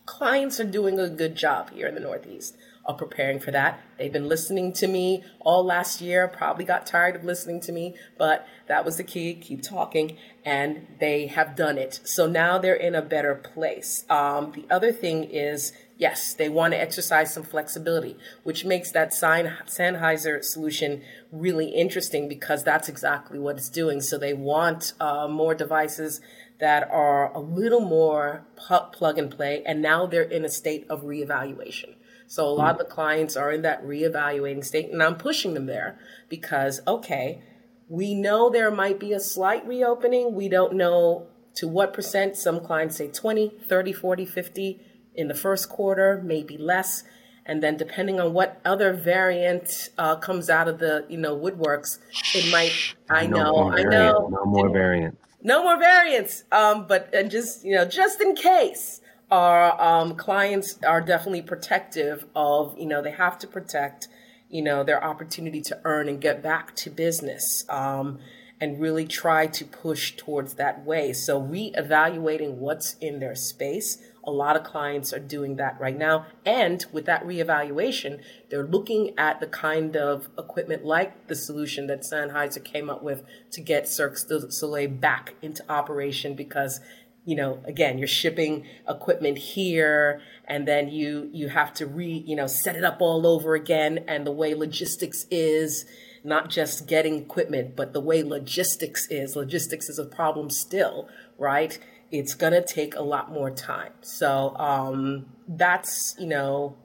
[0.06, 3.80] Clients are doing a good job here in the Northeast are preparing for that.
[3.98, 7.96] They've been listening to me all last year, probably got tired of listening to me,
[8.18, 12.00] but that was the key keep talking, and they have done it.
[12.04, 14.06] So now they're in a better place.
[14.10, 19.12] Um, the other thing is, yes, they want to exercise some flexibility, which makes that
[19.12, 24.02] Sennheiser solution really interesting because that's exactly what it's doing.
[24.02, 26.22] So they want uh, more devices
[26.60, 28.46] that are a little more
[28.94, 31.96] plug and play, and now they're in a state of reevaluation.
[32.36, 35.68] So a lot of the clients are in that reevaluating state, and I'm pushing them
[35.68, 37.42] there because, okay,
[37.88, 40.36] we know there might be a slight reopening.
[40.36, 42.36] We don't know to what percent.
[42.36, 44.82] Some clients say 20, 30, 40, 50
[45.16, 47.06] in the first quarter, maybe less.
[47.46, 52.00] And then depending on what other variant uh, comes out of the, you know, woodworks,
[52.34, 52.74] it might,
[53.10, 54.28] I no know, I know.
[54.30, 55.18] No more variants.
[55.42, 56.44] No more variants.
[56.52, 59.00] Um, but and just, you know, just in case
[59.32, 64.08] our um, clients are definitely protective of, you know, they have to protect,
[64.50, 68.20] you know, their opportunity to earn and get back to business um,
[68.62, 71.12] and really try to push towards that way.
[71.12, 73.98] So, reevaluating what's in their space.
[74.28, 76.26] A lot of clients are doing that right now.
[76.46, 82.02] And with that reevaluation, they're looking at the kind of equipment like the solution that
[82.02, 86.80] Sennheiser came up with to get Cirque du Soleil back into operation because
[87.26, 92.36] you know again you're shipping equipment here and then you you have to re you
[92.36, 94.06] know set it up all over again.
[94.08, 95.86] And the way logistics is
[96.24, 101.08] not just getting equipment but the way logistics is logistics is a problem still
[101.38, 101.78] right?
[102.12, 103.92] It's to take a lot more time.
[104.02, 106.78] So um, that's you know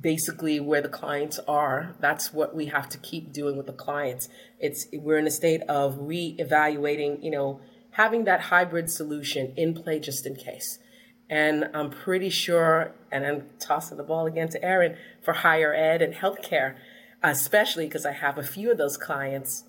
[0.00, 1.94] basically where the clients are.
[2.00, 4.28] That's what we have to keep doing with the clients.
[4.58, 7.60] It's we're in a state of re-evaluating you know
[7.92, 10.78] having that hybrid solution in play just in case.
[11.28, 16.02] And I'm pretty sure, and I'm tossing the ball again to Erin for higher ed
[16.02, 16.76] and healthcare,
[17.22, 19.64] especially because I have a few of those clients.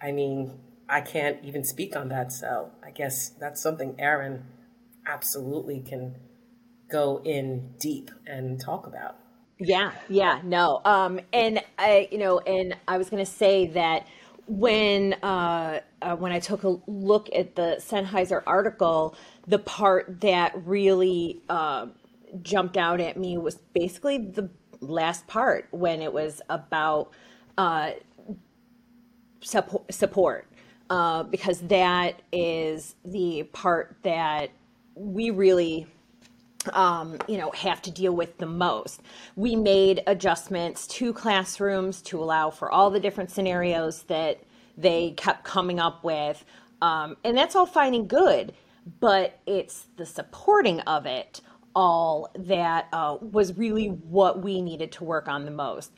[0.00, 2.32] I mean, I can't even speak on that.
[2.32, 4.44] So I guess that's something Erin
[5.06, 6.16] absolutely can
[6.90, 9.16] go in deep and talk about.
[9.60, 10.80] Yeah, yeah, no.
[10.84, 14.06] Um, and I, you know, and I was going to say that
[14.48, 19.14] when uh, uh, when I took a look at the Sennheiser article,
[19.46, 21.86] the part that really uh,
[22.42, 24.48] jumped out at me was basically the
[24.80, 27.12] last part when it was about
[27.58, 27.92] uh,
[29.40, 30.46] support, support.
[30.90, 34.50] Uh, because that is the part that
[34.94, 35.86] we really
[36.74, 39.02] um, you know have to deal with the most
[39.36, 44.42] we made adjustments to classrooms to allow for all the different scenarios that
[44.76, 46.44] they kept coming up with
[46.82, 48.52] um, and that's all fine and good
[49.00, 51.40] but it's the supporting of it
[51.74, 55.92] all that uh, was really what we needed to work on the most.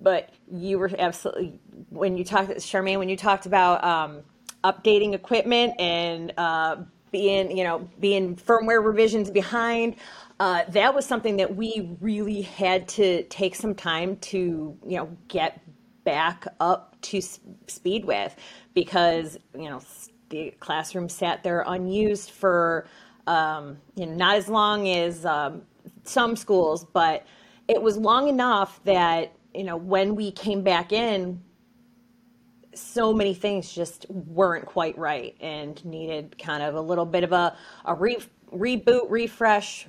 [0.00, 1.60] But you were absolutely
[1.90, 4.22] when you talked, Charmaine, when you talked about um,
[4.62, 6.76] updating equipment and uh,
[7.14, 9.94] being, you know, being firmware revisions behind.
[10.40, 15.16] Uh, that was something that we really had to take some time to, you know,
[15.28, 15.60] get
[16.02, 18.34] back up to speed with
[18.74, 19.80] because, you know,
[20.30, 22.86] the classroom sat there unused for
[23.28, 25.62] um, you know, not as long as um,
[26.02, 27.24] some schools, but
[27.68, 31.40] it was long enough that you know when we came back in,
[32.78, 37.32] so many things just weren't quite right and needed kind of a little bit of
[37.32, 38.18] a, a re-
[38.52, 39.86] reboot, refresh,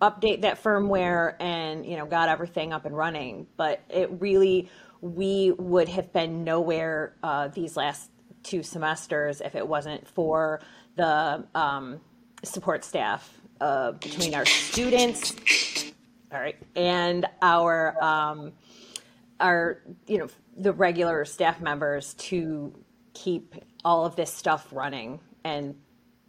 [0.00, 3.46] update that firmware, and you know got everything up and running.
[3.56, 4.68] But it really,
[5.00, 8.10] we would have been nowhere uh, these last
[8.42, 10.60] two semesters if it wasn't for
[10.96, 12.00] the um,
[12.44, 15.34] support staff uh, between our students,
[16.32, 18.52] all right, and our um,
[19.40, 22.72] our you know the regular staff members to
[23.14, 25.74] keep all of this stuff running and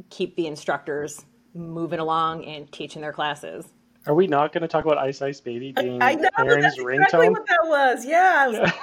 [0.10, 3.66] keep the instructors moving along and teaching their classes.
[4.06, 6.80] Are we not going to talk about Ice Ice Baby being I know, Erin's that's
[6.80, 7.04] ringtone?
[7.04, 8.06] exactly what that was.
[8.06, 8.50] Yeah.
[8.50, 8.72] Yeah.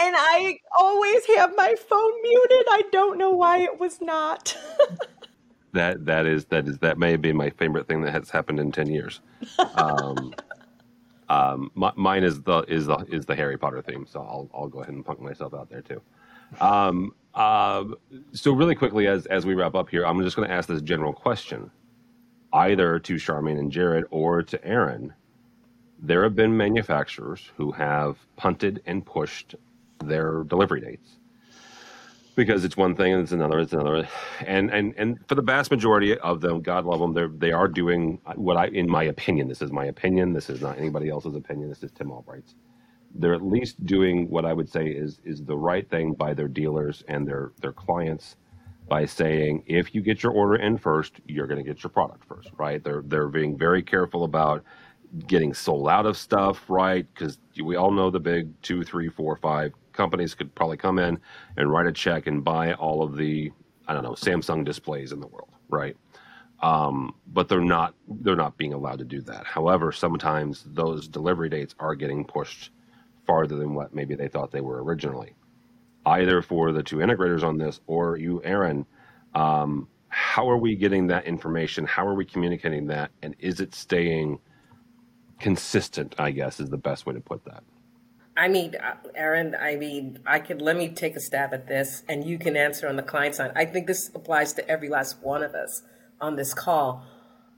[0.00, 2.66] And I always have my phone muted.
[2.70, 4.56] I don't know why it was not.
[5.72, 8.60] that that is that is that may have been my favorite thing that has happened
[8.60, 9.20] in 10 years
[9.74, 10.32] um,
[11.28, 14.80] um, mine is the is the is the harry potter theme so i'll, I'll go
[14.80, 16.00] ahead and punk myself out there too.
[16.60, 17.84] Um, uh,
[18.32, 20.82] so really quickly as as we wrap up here i'm just going to ask this
[20.82, 21.70] general question.
[22.50, 25.12] Either to charmaine and jared or to Erin
[26.00, 29.54] there have been manufacturers who have punted and pushed
[30.04, 31.18] their delivery dates
[32.38, 34.08] because it's one thing and it's another, it's another,
[34.46, 37.68] and and and for the vast majority of them, God love them, they're they are
[37.68, 41.34] doing what I, in my opinion, this is my opinion, this is not anybody else's
[41.34, 42.54] opinion, this is Tim Albright's.
[43.14, 46.48] They're at least doing what I would say is is the right thing by their
[46.48, 48.36] dealers and their their clients
[48.88, 52.24] by saying if you get your order in first, you're going to get your product
[52.28, 52.84] first, right?
[52.84, 54.64] They're they're being very careful about
[55.26, 57.06] getting sold out of stuff, right?
[57.14, 61.18] Because we all know the big two, three, four, five companies could probably come in
[61.56, 63.52] and write a check and buy all of the
[63.86, 65.96] I don't know Samsung displays in the world, right?
[66.62, 69.44] Um, but they're not they're not being allowed to do that.
[69.44, 72.70] However, sometimes those delivery dates are getting pushed
[73.26, 75.34] farther than what maybe they thought they were originally.
[76.06, 78.86] Either for the two integrators on this or you, Erin,
[79.34, 81.84] um, how are we getting that information?
[81.84, 83.10] How are we communicating that?
[83.22, 84.38] And is it staying
[85.40, 86.14] consistent?
[86.18, 87.64] I guess is the best way to put that.
[88.38, 92.04] I mean, uh, Erin, I mean, I could let me take a stab at this
[92.08, 93.50] and you can answer on the client side.
[93.56, 95.82] I think this applies to every last one of us
[96.20, 97.04] on this call.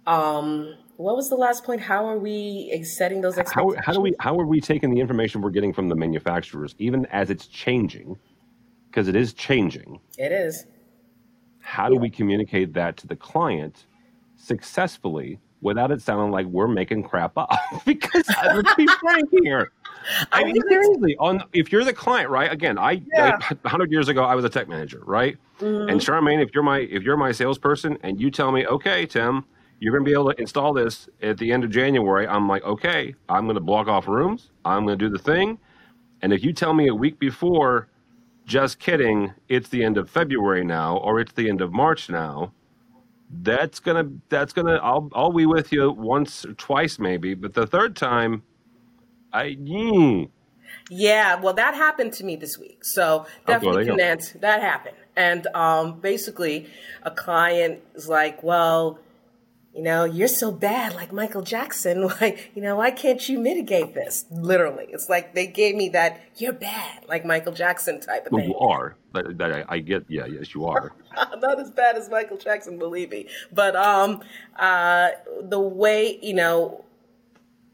[0.07, 1.83] Um, what was the last point?
[1.83, 3.85] How are we setting those expectations?
[3.85, 7.05] how do we how are we taking the information we're getting from the manufacturers, even
[7.07, 8.19] as it's changing,
[8.88, 10.01] because it is changing?
[10.16, 10.64] It is.
[11.61, 13.85] How do we communicate that to the client
[14.37, 17.51] successfully without it sounding like we're making crap up?
[17.85, 19.73] because uh, let's be frank here.
[20.33, 22.51] I mean, seriously, on if you're the client, right?
[22.53, 23.39] Again, I Yeah.
[23.65, 25.37] hundred years ago, I was a tech manager, right?
[25.61, 25.91] Mhm.
[25.91, 29.45] And Charmaine, if you're my if you're my salesperson, and you tell me, okay, Tim,
[29.79, 32.63] you're going to be able to install this at the end of January, I'm like,
[32.65, 35.59] okay, I'm going to block off rooms, I'm going to do the thing,
[36.23, 37.89] and if you tell me a week before,
[38.47, 42.53] just kidding, it's the end of February now, or it's the end of March now.
[43.43, 44.09] That's gonna.
[44.29, 44.81] That's gonna.
[44.83, 45.09] I'll.
[45.15, 48.43] I'll be with you once or twice, maybe, but the third time,
[49.33, 49.57] I.
[49.57, 50.31] Mm,
[50.90, 52.85] Yeah, well, that happened to me this week.
[52.85, 53.96] So Oh, definitely go.
[53.96, 54.96] That happened.
[55.17, 56.67] And um, basically,
[57.02, 58.98] a client is like, well,
[59.75, 62.09] you know, you're so bad, like Michael Jackson.
[62.21, 64.25] Like, you know, why can't you mitigate this?
[64.31, 64.87] Literally.
[64.90, 68.50] It's like they gave me that, you're bad, like Michael Jackson type of well, thing.
[68.50, 68.96] you are.
[69.15, 70.07] That, that I, I get.
[70.09, 70.27] Yeah.
[70.27, 70.92] Yes, you are.
[71.40, 73.29] not as bad as Michael Jackson, believe me.
[73.52, 74.23] But um,
[74.59, 76.85] uh, the way you know,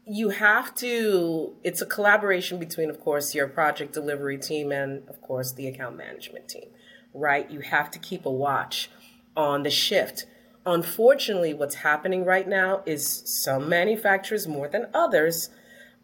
[0.09, 5.21] you have to it's a collaboration between of course your project delivery team and of
[5.21, 6.69] course the account management team
[7.17, 7.49] right?
[7.49, 8.89] You have to keep a watch
[9.35, 10.25] on the shift.
[10.65, 15.49] Unfortunately what's happening right now is some manufacturers more than others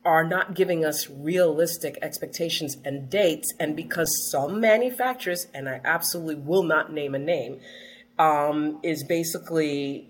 [0.05, 3.53] are not giving us realistic expectations and dates.
[3.59, 7.59] And because some manufacturers and i absolutely will not name a name
[8.19, 10.09] um, is basically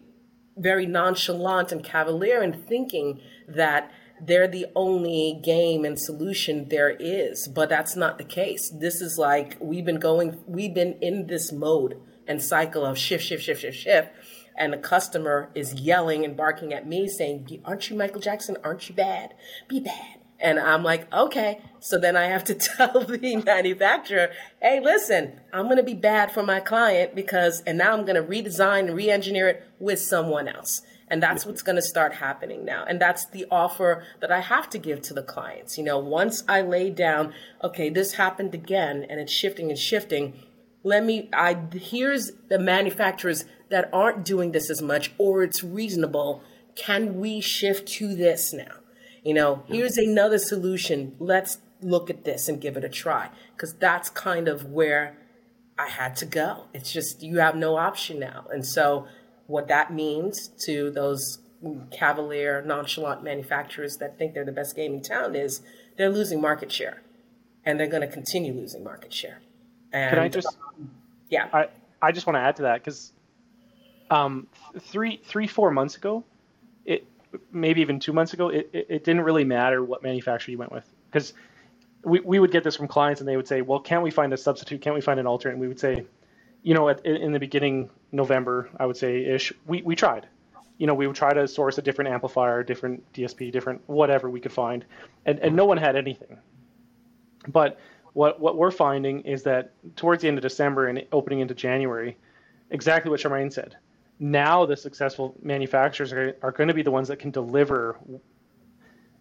[0.57, 3.91] very nonchalant and cavalier in thinking that
[4.21, 7.47] they're the only game and solution there is.
[7.47, 8.69] But that's not the case.
[8.69, 13.23] This is like we've been going, we've been in this mode and cycle of shift,
[13.23, 14.09] shift, shift, shift, shift.
[14.55, 18.57] And the customer is yelling and barking at me saying, Aren't you Michael Jackson?
[18.63, 19.33] Aren't you bad?
[19.67, 20.19] Be bad.
[20.39, 21.61] And I'm like, okay.
[21.79, 24.31] So then I have to tell the manufacturer,
[24.61, 28.21] hey, listen, I'm going to be bad for my client because, and now I'm going
[28.21, 30.81] to redesign and re engineer it with someone else.
[31.07, 32.85] And that's what's going to start happening now.
[32.87, 35.77] And that's the offer that I have to give to the clients.
[35.77, 37.33] You know, once I lay down,
[37.63, 40.33] okay, this happened again and it's shifting and shifting.
[40.83, 46.43] Let me, I, here's the manufacturers that aren't doing this as much or it's reasonable.
[46.75, 48.79] Can we shift to this now?
[49.23, 51.15] You know, here's another solution.
[51.19, 53.29] Let's look at this and give it a try.
[53.55, 55.17] Because that's kind of where
[55.77, 56.65] I had to go.
[56.73, 58.45] It's just you have no option now.
[58.51, 59.07] And so,
[59.47, 61.39] what that means to those
[61.91, 65.61] cavalier, nonchalant manufacturers that think they're the best game in town is
[65.97, 67.01] they're losing market share.
[67.65, 69.39] And they're going to continue losing market share.
[69.93, 70.57] And, Can I just?
[71.29, 71.47] Yeah.
[71.53, 71.67] I,
[72.01, 73.13] I just want to add to that because
[74.11, 74.47] um,
[74.79, 76.25] three, three, four months ago,
[76.85, 77.07] it
[77.53, 80.73] maybe even two months ago, it, it, it didn't really matter what manufacturer you went
[80.73, 81.33] with because
[82.03, 84.33] we, we would get this from clients and they would say, well, can't we find
[84.33, 84.81] a substitute?
[84.81, 85.53] Can't we find an alternate?
[85.53, 86.05] And we would say,
[86.63, 90.27] you know, at, in the beginning, November, I would say ish, we, we tried.
[90.77, 94.39] You know, we would try to source a different amplifier, different DSP, different whatever we
[94.39, 94.83] could find,
[95.25, 96.37] and, and no one had anything.
[97.47, 97.79] But
[98.13, 102.17] what what we're finding is that towards the end of December and opening into January,
[102.71, 103.77] exactly what Charmaine said
[104.19, 107.99] now the successful manufacturers are, are going to be the ones that can deliver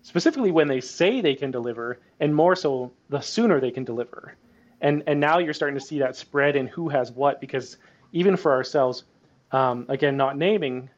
[0.03, 4.37] specifically when they say they can deliver and more so the sooner they can deliver
[4.83, 7.79] and and now you're starting to see that spread in who has what because
[8.13, 9.05] even for ourselves
[9.53, 10.91] um, again not naming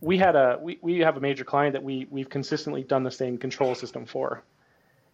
[0.00, 3.10] we had a we, we have a major client that we we've consistently done the
[3.10, 4.42] same control system for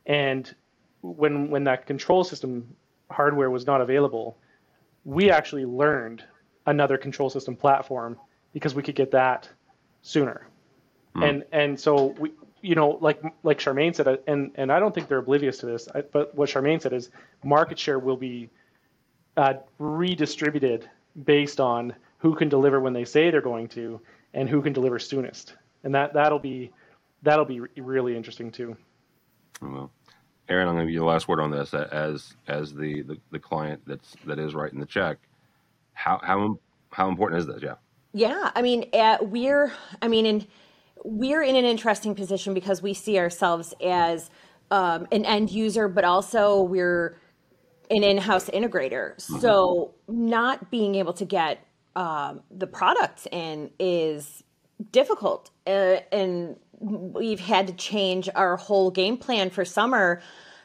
[0.07, 0.55] and
[1.01, 2.77] when when that control system
[3.11, 4.37] hardware was not available
[5.05, 6.25] we actually learned
[6.67, 8.19] another control system platform
[8.53, 9.49] because we could get that
[10.03, 10.47] sooner.
[11.17, 11.29] Mm.
[11.29, 12.33] And and so we
[12.65, 15.89] you know like like Charmaine said and and I don't think they're oblivious to this
[16.12, 17.11] but what Charmaine said is
[17.43, 18.51] market share will be
[19.37, 20.89] uh, redistributed
[21.25, 24.01] based on who can deliver when they say they're going to
[24.33, 25.55] and who can deliver soonest.
[25.83, 26.71] And that that'll be
[27.23, 28.77] that'll be really interesting too.
[29.61, 29.91] Well,
[30.49, 33.19] Erin, I'm going to give you the last word on this as as the, the,
[33.31, 35.19] the client that's that is writing the check
[35.93, 36.59] how how
[36.91, 37.62] how important is this?
[37.62, 37.75] Yeah.
[38.17, 40.47] Yeah, I mean, uh, we're I mean, in
[41.05, 44.31] we're in an interesting position because we see ourselves as
[44.71, 47.17] um, an end user, but also we're
[47.91, 49.15] an in-house integrator.
[49.17, 49.41] Mm-hmm.
[49.41, 54.43] So not being able to get um, the products in is
[54.91, 60.21] difficult, uh, and we've had to change our whole game plan for summer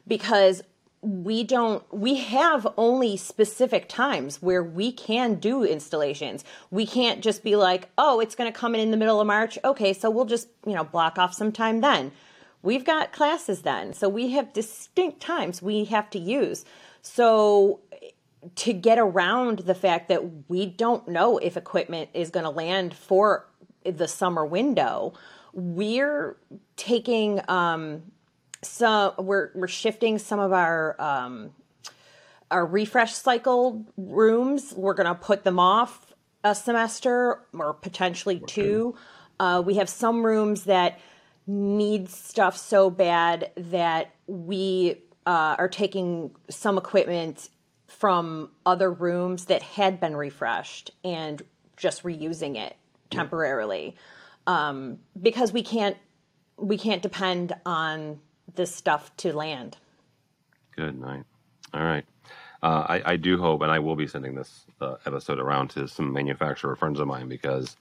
[0.07, 0.63] because
[1.01, 6.43] we don't we have only specific times where we can do installations.
[6.71, 9.27] We can't just be like oh it's going to come in in the middle of
[9.27, 9.57] march.
[9.63, 12.11] Okay so we'll just you know block off some time then.
[12.61, 16.65] We've got classes then so we have distinct times we have to use.
[17.01, 17.79] So
[18.55, 22.93] to get around the fact that we don't know if equipment is going to land
[22.93, 23.47] for
[23.83, 25.13] the summer window
[25.53, 26.37] we're
[26.75, 28.03] taking um,
[28.61, 31.51] so we're we're shifting some of our um,
[32.51, 34.73] our refresh cycle rooms.
[34.75, 38.95] We're going to put them off a semester or potentially two.
[39.39, 40.99] Uh, we have some rooms that
[41.47, 47.49] need stuff so bad that we uh, are taking some equipment
[47.87, 51.41] from other rooms that had been refreshed and
[51.75, 52.75] just reusing it
[53.09, 53.95] temporarily
[54.47, 55.97] um, because we can't
[56.57, 58.19] we can't depend on
[58.59, 59.77] this stuff to land.
[60.75, 61.23] Good night.
[61.73, 62.03] All right.
[62.61, 65.87] Uh, I, I, do hope, and I will be sending this uh, episode around to
[65.87, 67.77] some manufacturer friends of mine because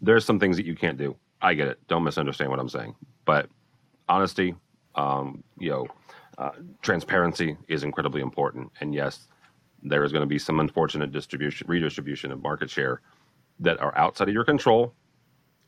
[0.00, 1.14] there's some things that you can't do.
[1.40, 1.78] I get it.
[1.86, 2.96] Don't misunderstand what I'm saying.
[3.24, 3.48] But
[4.08, 4.56] honesty,
[4.96, 5.86] um, you know,
[6.36, 6.50] uh,
[6.82, 8.72] transparency is incredibly important.
[8.80, 9.28] And yes,
[9.84, 13.02] there is going to be some unfortunate distribution, redistribution of market share
[13.60, 14.94] that are outside of your control.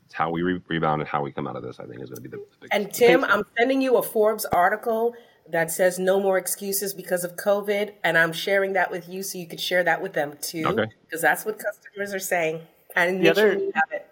[0.05, 1.79] It's how we re- rebound and how we come out of this.
[1.79, 2.69] I think is going to be the, the big.
[2.71, 5.15] And Tim, I'm sending you a Forbes article
[5.49, 9.37] that says no more excuses because of COVID, and I'm sharing that with you so
[9.37, 10.85] you could share that with them too, Okay.
[11.05, 12.61] because that's what customers are saying.
[12.95, 14.07] And The other- sure have it.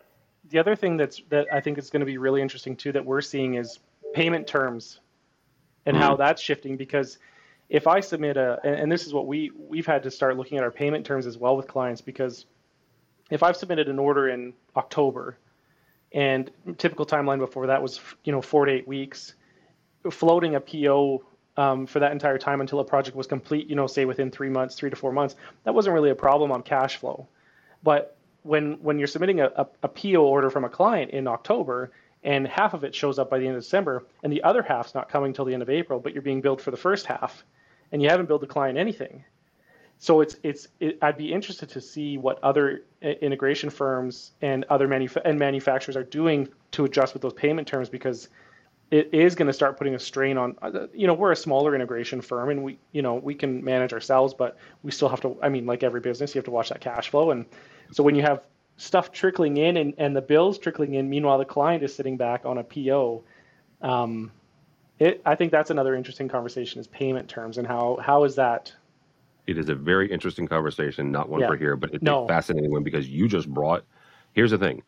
[0.49, 3.05] the other thing that's that I think is going to be really interesting too that
[3.05, 3.79] we're seeing is
[4.13, 4.99] payment terms
[5.85, 6.21] and how mm-hmm.
[6.21, 7.17] that's shifting because
[7.69, 10.57] if I submit a and, and this is what we we've had to start looking
[10.57, 12.45] at our payment terms as well with clients because
[13.31, 15.37] if I've submitted an order in October
[16.14, 19.34] and typical timeline before that was you know four to eight weeks
[20.11, 21.24] floating a PO
[21.55, 24.49] um, for that entire time until a project was complete you know say within three
[24.49, 27.28] months three to four months that wasn't really a problem on cash flow
[27.82, 31.91] but when when you're submitting a, a, a PO order from a client in October
[32.24, 34.93] and half of it shows up by the end of December and the other half's
[34.93, 37.43] not coming till the end of April, but you're being billed for the first half
[37.91, 39.26] and you haven't billed the client anything.
[40.04, 44.86] So it's it's it, I'd be interested to see what other integration firms and other
[44.86, 48.28] manuf- and manufacturers are doing to adjust with those payment terms because
[48.91, 51.74] it is going to start putting a strain on uh, you know we're a smaller
[51.74, 55.38] integration firm and we you know we can manage ourselves but we still have to
[55.41, 57.32] i mean like every business you have to watch that cash flow.
[57.32, 57.45] And
[57.93, 58.43] so when you have
[58.76, 62.45] stuff trickling in and, and the bills trickling in meanwhile the client is sitting back
[62.45, 63.24] on a po
[63.82, 64.34] um,
[64.99, 68.74] it, i think that's another interesting conversation is payment terms and how how is that
[69.47, 71.47] It is a very interesting conversation, not one Yeah.
[71.47, 72.25] for here, but it's No.
[72.25, 73.83] a fascinating one because you just brought.
[74.33, 74.83] Here's the thing: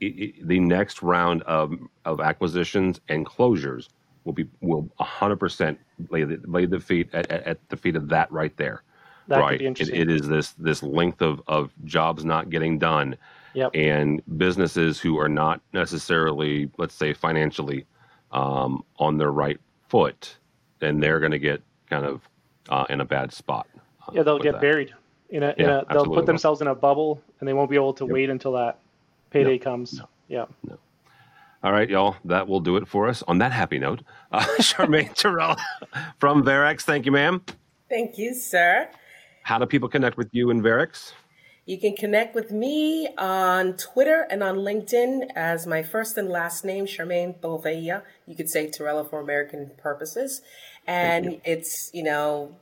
[0.00, 3.88] it, it- the next round of of acquisitions and closures
[4.24, 5.78] will be will 100 percent
[6.10, 8.82] lay the, lay the feet at, at, at the feet of that right there.
[9.28, 10.00] That could right, be it, interesting.
[10.00, 13.16] it is this this length of of jobs not getting done,
[13.54, 13.70] Yep.
[13.74, 17.86] and businesses who are not necessarily, let's say, financially
[18.32, 20.36] um, on their right foot,
[20.80, 22.28] then they're going to get kind of
[22.68, 23.66] uh, in a bad spot.
[24.12, 24.60] Yeah they'll get that.
[24.60, 24.92] buried
[25.30, 27.70] in a, in Yeah, a they'll absolutely put themselves in a bubble and they won't
[27.70, 28.12] be able to Yep.
[28.12, 28.78] wait until that
[29.30, 30.78] payday comes yeah No.
[31.62, 32.16] All right, y'all.
[32.24, 33.22] That will do it for us.
[33.28, 34.00] On that happy note,
[34.32, 35.56] uh, Charmaine Terrell
[36.18, 36.80] from Varex.
[36.80, 37.44] Thank you, ma'am.
[37.90, 38.88] Thank you, sir.
[39.42, 41.12] How do people connect with you in Varex?
[41.66, 46.64] You can connect with me on Twitter and on LinkedIn as my first and last
[46.64, 48.04] name, Charmaine Bovea.
[48.26, 50.40] You could say Torella for American purposes.
[50.86, 52.56] And it's, you know,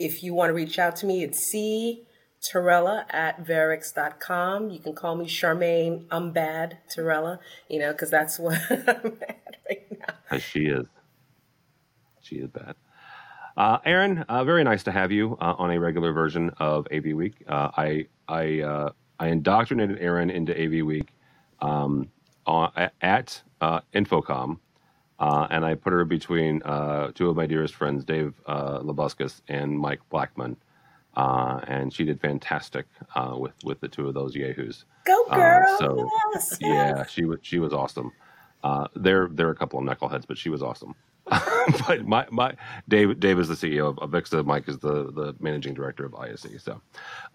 [0.00, 2.06] if you want to reach out to me, it's C
[2.42, 4.70] Torella at Varix.com.
[4.70, 6.06] You can call me Charmaine.
[6.10, 7.38] I'm bad, Torella,
[7.68, 10.14] you know, because that's what I'm at right now.
[10.30, 10.86] As she is.
[12.22, 12.76] She is bad.
[13.56, 17.12] Uh, Erin, uh, very nice to have you uh, on a regular version of AV
[17.14, 17.34] Week.
[17.46, 21.12] Uh, I I uh, I indoctrinated Erin into AV Week
[21.60, 22.08] um,
[22.46, 22.72] on,
[23.02, 24.60] at uh, InfoComm,
[25.20, 29.42] uh, and I put her between uh, two of my dearest friends, Dave uh, Labuskes
[29.48, 30.56] and Mike Blackman,
[31.16, 34.84] uh, and she did fantastic uh, with with the two of those yahoos.
[35.04, 35.76] Go, Uh, girl.
[35.78, 37.10] so yes, yeah, yes.
[37.10, 38.10] she was she was awesome.
[38.64, 40.94] Uh, they're they're a couple of knuckleheads, but she was awesome.
[41.86, 42.54] but my my
[42.88, 44.44] Dave Dave is the CEO of, of AVIXA.
[44.46, 46.46] Mike is the the managing director of ISE.
[46.58, 46.80] So,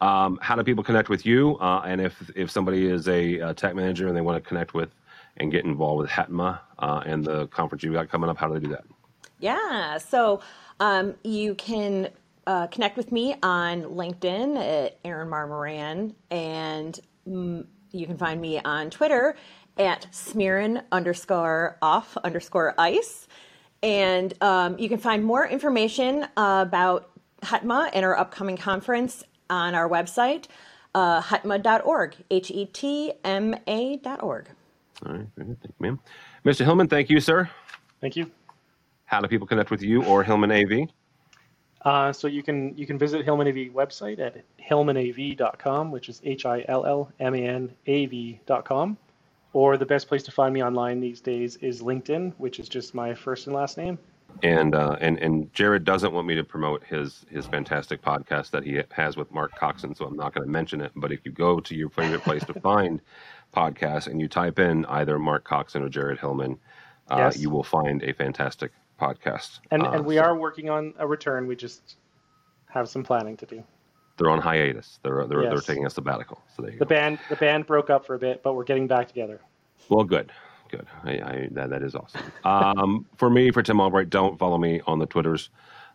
[0.01, 1.57] um, how do people connect with you?
[1.59, 4.73] Uh, and if if somebody is a, uh tech manager and they want to connect
[4.73, 4.89] with
[5.37, 8.53] and get involved with HETMA uh, and the conference you've got coming up, how do
[8.53, 8.85] they do that?
[9.39, 10.41] Yeah, so
[10.79, 12.09] um, you can
[12.47, 18.39] uh, connect with me on LinkedIn at Erin Mayer Moran, and mm, you can find
[18.39, 19.35] me on Twitter
[19.77, 23.27] at Smearin underscore off underscore ice.
[23.83, 27.11] And um, you can find more information about
[27.43, 30.47] HETMA and our upcoming conference on our website,
[30.95, 34.47] uh, hetma.org, H E T M A.org.
[35.05, 35.61] All right, very good.
[35.61, 35.99] Thank you, ma'am.
[36.45, 36.65] Mr.
[36.65, 37.49] Hellman, thank you, sir.
[38.01, 38.29] thank you
[39.05, 40.89] How do people connect with you or Hellman AV?
[41.83, 46.45] Uh, so you can you can visit Hellman AV website at hillmanav.com, which is h
[46.45, 48.97] i l l m a n a v.com,
[49.53, 52.95] or the best place to find me online these days is LinkedIn, which is just
[52.95, 53.99] my first and last name.
[54.41, 58.63] and uh, and and Jared doesn't want me to promote his his fantastic podcast that
[58.63, 60.91] he has with Mark Coxon, so I'm not going to mention it.
[60.95, 62.99] But if you go to your favorite place to find
[63.55, 66.57] podcasts and you type in either Mark Coxon or Jared Hellman,
[67.09, 67.37] uh, Yes.
[67.39, 69.59] you will find a fantastic podcast.
[69.71, 71.47] And Uh, and we so are working on a return.
[71.47, 71.95] We just
[72.67, 73.63] have some planning to do.
[74.17, 74.99] they're on hiatus.
[75.03, 76.41] They're they're, they're taking a sabbatical.
[76.55, 76.85] So The go.
[76.85, 79.41] band the band broke up for a bit, but we're getting back together.
[79.89, 80.31] Well, good,
[80.69, 80.85] good.
[81.03, 82.21] I, I, that that is awesome.
[82.45, 85.49] Um, for me, for Tim Albright, don't follow me on the Twitters,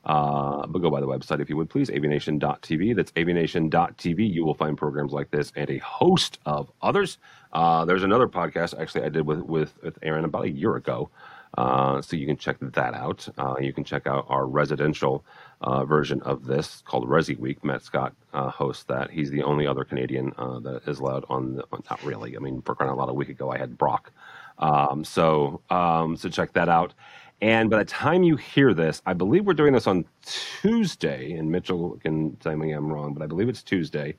[0.04, 2.96] uh, but go by the website if you would please, avnation.tv.
[2.96, 4.32] That's avnation.tv.
[4.32, 7.18] You will find programs like this and a host of others.
[7.52, 11.10] Uh, there's another podcast actually I did with with, with Erin about a year ago.
[11.58, 13.28] Uh, so you can check that out.
[13.36, 15.24] Uh, you can check out our residential
[15.62, 17.64] uh, version of this called Resi Week.
[17.64, 19.10] Matt Scott uh, hosts that.
[19.10, 21.56] He's the only other Canadian that is allowed on.
[21.56, 22.36] The, not really.
[22.36, 24.12] I mean, for crying out loud, a week ago I had Brock.
[24.58, 26.94] Um, so um, so check that out.
[27.42, 31.32] And by the time you hear this, I believe we're doing this on Tuesday.
[31.34, 34.16] And Mitchell can tell me I'm wrong, but I believe it's Tuesday.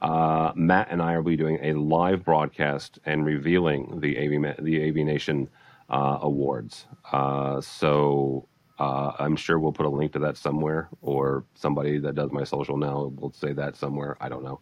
[0.00, 4.88] Uh, Matt and I will be doing a live broadcast and revealing the AV the
[4.88, 5.48] AV Nation
[5.90, 6.86] uh, awards.
[7.12, 8.48] Uh, so
[8.78, 12.44] uh, I'm sure we'll put a link to that somewhere, or somebody that does my
[12.44, 14.16] social now will say that somewhere.
[14.20, 14.60] I don't know.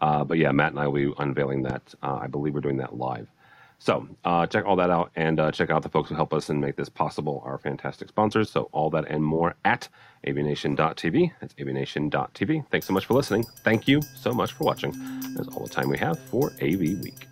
[0.00, 1.94] Uh, but yeah, Matt and I will be unveiling that.
[2.02, 3.28] Uh, I believe we're doing that live.
[3.78, 6.48] So uh, check all that out and uh, check out the folks who help us
[6.48, 8.50] and make this possible, our fantastic sponsors.
[8.50, 9.88] So all that and more at
[10.26, 11.32] avnation.tv.
[11.40, 12.66] That's avnation.tv.
[12.70, 13.44] Thanks so much for listening.
[13.64, 14.92] Thank you so much for watching.
[15.34, 17.26] That's all the time we have for AV Week.